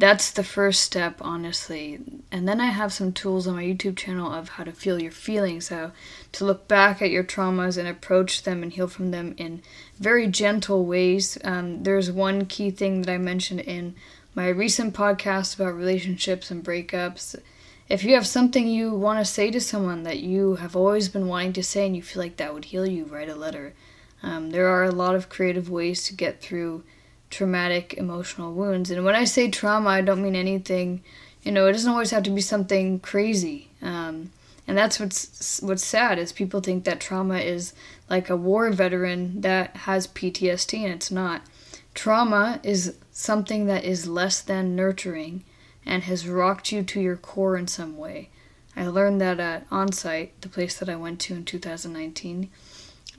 that's 0.00 0.30
the 0.30 0.42
first 0.42 0.80
step, 0.80 1.18
honestly. 1.20 2.00
And 2.32 2.48
then 2.48 2.58
I 2.58 2.68
have 2.68 2.90
some 2.90 3.12
tools 3.12 3.46
on 3.46 3.56
my 3.56 3.62
YouTube 3.62 3.98
channel 3.98 4.32
of 4.32 4.48
how 4.48 4.64
to 4.64 4.72
feel 4.72 5.00
your 5.00 5.12
feelings, 5.12 5.68
how 5.68 5.92
to 6.32 6.44
look 6.46 6.66
back 6.66 7.02
at 7.02 7.10
your 7.10 7.22
traumas 7.22 7.76
and 7.76 7.86
approach 7.86 8.44
them 8.44 8.62
and 8.62 8.72
heal 8.72 8.88
from 8.88 9.10
them 9.10 9.34
in 9.36 9.60
very 9.98 10.26
gentle 10.26 10.86
ways. 10.86 11.36
Um, 11.44 11.82
there's 11.82 12.10
one 12.10 12.46
key 12.46 12.70
thing 12.70 13.02
that 13.02 13.12
I 13.12 13.18
mentioned 13.18 13.60
in 13.60 13.94
my 14.34 14.48
recent 14.48 14.94
podcast 14.94 15.56
about 15.56 15.74
relationships 15.74 16.50
and 16.50 16.64
breakups. 16.64 17.38
If 17.90 18.02
you 18.02 18.14
have 18.14 18.26
something 18.26 18.66
you 18.66 18.94
want 18.94 19.18
to 19.18 19.30
say 19.30 19.50
to 19.50 19.60
someone 19.60 20.04
that 20.04 20.20
you 20.20 20.54
have 20.54 20.74
always 20.74 21.10
been 21.10 21.26
wanting 21.26 21.52
to 21.52 21.62
say 21.62 21.84
and 21.84 21.94
you 21.94 22.02
feel 22.02 22.22
like 22.22 22.38
that 22.38 22.54
would 22.54 22.66
heal 22.66 22.86
you, 22.86 23.04
write 23.04 23.28
a 23.28 23.34
letter. 23.34 23.74
Um, 24.22 24.48
there 24.48 24.68
are 24.68 24.84
a 24.84 24.92
lot 24.92 25.14
of 25.14 25.28
creative 25.28 25.68
ways 25.68 26.04
to 26.04 26.14
get 26.14 26.40
through 26.40 26.84
traumatic 27.30 27.94
emotional 27.94 28.52
wounds. 28.52 28.90
And 28.90 29.04
when 29.04 29.14
I 29.14 29.24
say 29.24 29.48
trauma, 29.48 29.88
I 29.88 30.00
don't 30.00 30.22
mean 30.22 30.36
anything, 30.36 31.02
you 31.42 31.52
know, 31.52 31.66
it 31.66 31.72
doesn't 31.72 31.90
always 31.90 32.10
have 32.10 32.24
to 32.24 32.30
be 32.30 32.40
something 32.40 33.00
crazy. 33.00 33.70
Um, 33.80 34.30
and 34.66 34.76
that's 34.76 35.00
what's 35.00 35.60
what's 35.62 35.84
sad 35.84 36.18
is 36.18 36.32
people 36.32 36.60
think 36.60 36.84
that 36.84 37.00
trauma 37.00 37.38
is 37.38 37.72
like 38.08 38.30
a 38.30 38.36
war 38.36 38.70
veteran 38.70 39.40
that 39.40 39.76
has 39.78 40.06
PTSD 40.06 40.84
and 40.84 40.92
it's 40.92 41.10
not. 41.10 41.42
Trauma 41.94 42.60
is 42.62 42.96
something 43.10 43.66
that 43.66 43.84
is 43.84 44.06
less 44.06 44.40
than 44.40 44.76
nurturing 44.76 45.44
and 45.84 46.04
has 46.04 46.28
rocked 46.28 46.70
you 46.70 46.82
to 46.82 47.00
your 47.00 47.16
core 47.16 47.56
in 47.56 47.66
some 47.66 47.96
way. 47.96 48.28
I 48.76 48.86
learned 48.86 49.20
that 49.20 49.40
at 49.40 49.68
Onsite, 49.70 50.30
the 50.40 50.48
place 50.48 50.78
that 50.78 50.88
I 50.88 50.96
went 50.96 51.20
to 51.22 51.34
in 51.34 51.44
2019. 51.44 52.48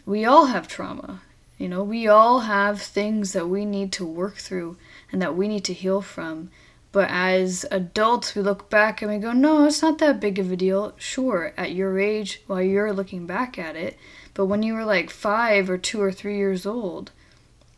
We 0.06 0.26
all 0.26 0.46
have 0.48 0.68
trauma. 0.68 1.22
You 1.62 1.70
know, 1.70 1.84
we 1.84 2.08
all 2.08 2.40
have 2.40 2.82
things 2.82 3.34
that 3.34 3.48
we 3.48 3.66
need 3.66 3.92
to 3.92 4.04
work 4.04 4.38
through 4.38 4.78
and 5.12 5.22
that 5.22 5.36
we 5.36 5.48
need 5.48 5.64
to 5.66 5.74
heal 5.74 6.02
from. 6.02 6.50
But 6.92 7.08
as 7.12 7.68
adults, 7.70 8.34
we 8.34 8.42
look 8.42 8.68
back 8.72 9.00
and 9.00 9.12
we 9.12 9.20
go, 9.20 9.32
no, 9.32 9.66
it's 9.66 9.84
not 9.84 10.00
that 10.00 10.20
big 10.20 10.40
of 10.40 10.52
a 10.52 10.56
deal. 10.56 10.94
Sure, 10.98 11.54
at 11.56 11.74
your 11.74 12.00
age, 12.00 12.42
while 12.48 12.64
you're 12.64 12.92
looking 12.92 13.28
back 13.28 13.60
at 13.60 13.76
it, 13.76 13.96
but 14.34 14.48
when 14.48 14.64
you 14.64 14.74
were 14.74 14.86
like 14.86 15.12
five 15.12 15.70
or 15.70 15.78
two 15.78 16.02
or 16.02 16.12
three 16.12 16.36
years 16.36 16.66
old, 16.66 17.12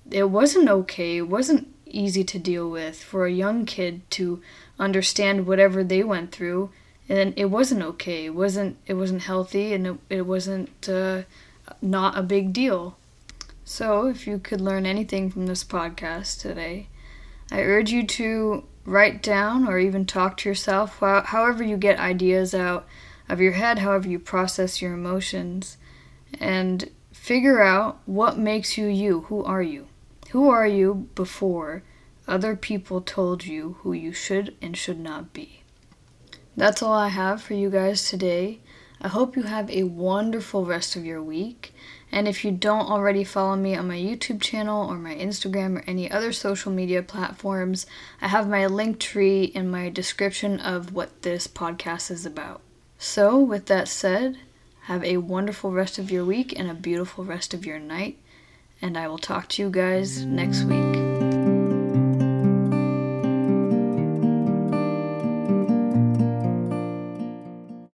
it 0.10 0.30
wasn't 0.30 0.70
okay. 0.70 1.18
It 1.18 1.28
wasn't 1.28 1.68
easy 1.86 2.24
to 2.24 2.40
deal 2.40 2.70
with 2.70 3.04
for 3.04 3.26
a 3.26 3.32
young 3.34 3.66
kid 3.66 4.10
to 4.12 4.42
understand 4.80 5.46
whatever 5.46 5.84
they 5.84 6.06
went 6.06 6.32
through. 6.32 6.70
And 7.10 7.34
it 7.36 7.52
wasn't 7.52 7.84
okay. 7.84 8.28
It 8.28 8.34
wasn't. 8.34 8.78
It 8.88 8.94
wasn't 8.94 9.24
healthy, 9.24 9.74
and 9.74 9.86
it, 9.86 9.98
it 10.10 10.22
wasn't 10.22 10.88
uh, 10.88 11.24
not 11.82 12.18
a 12.18 12.24
big 12.24 12.54
deal. 12.54 12.96
So, 13.66 14.08
if 14.08 14.28
you 14.28 14.40
could 14.40 14.60
learn 14.60 14.86
anything 14.86 15.30
from 15.30 15.46
this 15.46 15.64
podcast 15.64 16.42
today, 16.42 16.90
I 17.50 17.62
urge 17.62 17.92
you 17.92 18.06
to 18.08 18.66
write 18.86 19.24
down 19.24 19.68
or 19.68 19.80
even 19.80 20.06
talk 20.06 20.36
to 20.38 20.50
yourself, 20.50 21.00
however, 21.00 21.64
you 21.64 21.78
get 21.78 21.98
ideas 21.98 22.54
out 22.54 22.86
of 23.30 23.40
your 23.40 23.54
head, 23.54 23.80
however, 23.80 24.10
you 24.10 24.20
process 24.20 24.82
your 24.82 24.94
emotions, 24.94 25.78
and 26.40 26.90
figure 27.14 27.62
out 27.62 28.02
what 28.06 28.38
makes 28.38 28.78
you 28.78 28.88
you. 28.88 29.22
Who 29.22 29.44
are 29.46 29.64
you? 29.64 29.88
Who 30.32 30.50
are 30.50 30.68
you 30.68 31.08
before 31.16 31.84
other 32.28 32.58
people 32.58 33.00
told 33.00 33.46
you 33.46 33.78
who 33.80 33.94
you 33.94 34.12
should 34.12 34.56
and 34.62 34.76
should 34.76 35.00
not 35.00 35.32
be? 35.32 35.62
That's 36.58 36.84
all 36.84 36.94
I 36.94 37.08
have 37.08 37.42
for 37.42 37.54
you 37.54 37.70
guys 37.70 38.10
today. 38.10 38.60
I 39.02 39.08
hope 39.08 39.36
you 39.36 39.44
have 39.44 39.70
a 39.70 39.84
wonderful 39.84 40.66
rest 40.66 40.96
of 40.96 41.06
your 41.06 41.22
week 41.22 41.74
And 42.14 42.28
if 42.28 42.46
you 42.46 42.52
don't 42.52 42.92
already 42.92 43.24
follow 43.24 43.56
me 43.56 43.76
on 43.76 43.88
my 43.88 43.98
YouTube 43.98 44.40
channel 44.40 44.88
or 44.88 45.00
my 45.00 45.16
Instagram 45.16 45.78
or 45.78 45.84
any 45.88 46.12
other 46.12 46.32
social 46.32 46.72
media 46.72 47.02
platforms, 47.02 47.88
I 48.22 48.28
have 48.28 48.48
my 48.48 48.68
link 48.68 49.00
tree 49.00 49.46
in 49.46 49.72
my 49.72 49.90
description 49.90 50.60
of 50.60 50.94
what 50.94 51.24
this 51.24 51.48
podcast 51.48 52.12
is 52.12 52.24
about. 52.24 52.62
So, 53.00 53.40
with 53.40 53.66
that 53.66 53.88
said, 53.88 54.38
have 54.82 55.04
a 55.04 55.18
wonderful 55.18 55.72
rest 55.72 55.98
of 55.98 56.12
your 56.12 56.24
week 56.24 56.54
and 56.58 56.70
a 56.70 56.76
beautiful 56.76 57.26
rest 57.26 57.52
of 57.52 57.66
your 57.66 57.80
night. 57.80 58.20
And 58.80 58.96
I 58.96 59.08
will 59.08 59.18
talk 59.18 59.50
to 59.50 59.64
you 59.64 59.72
guys 59.72 60.24
next 60.24 60.66
week. 60.66 60.93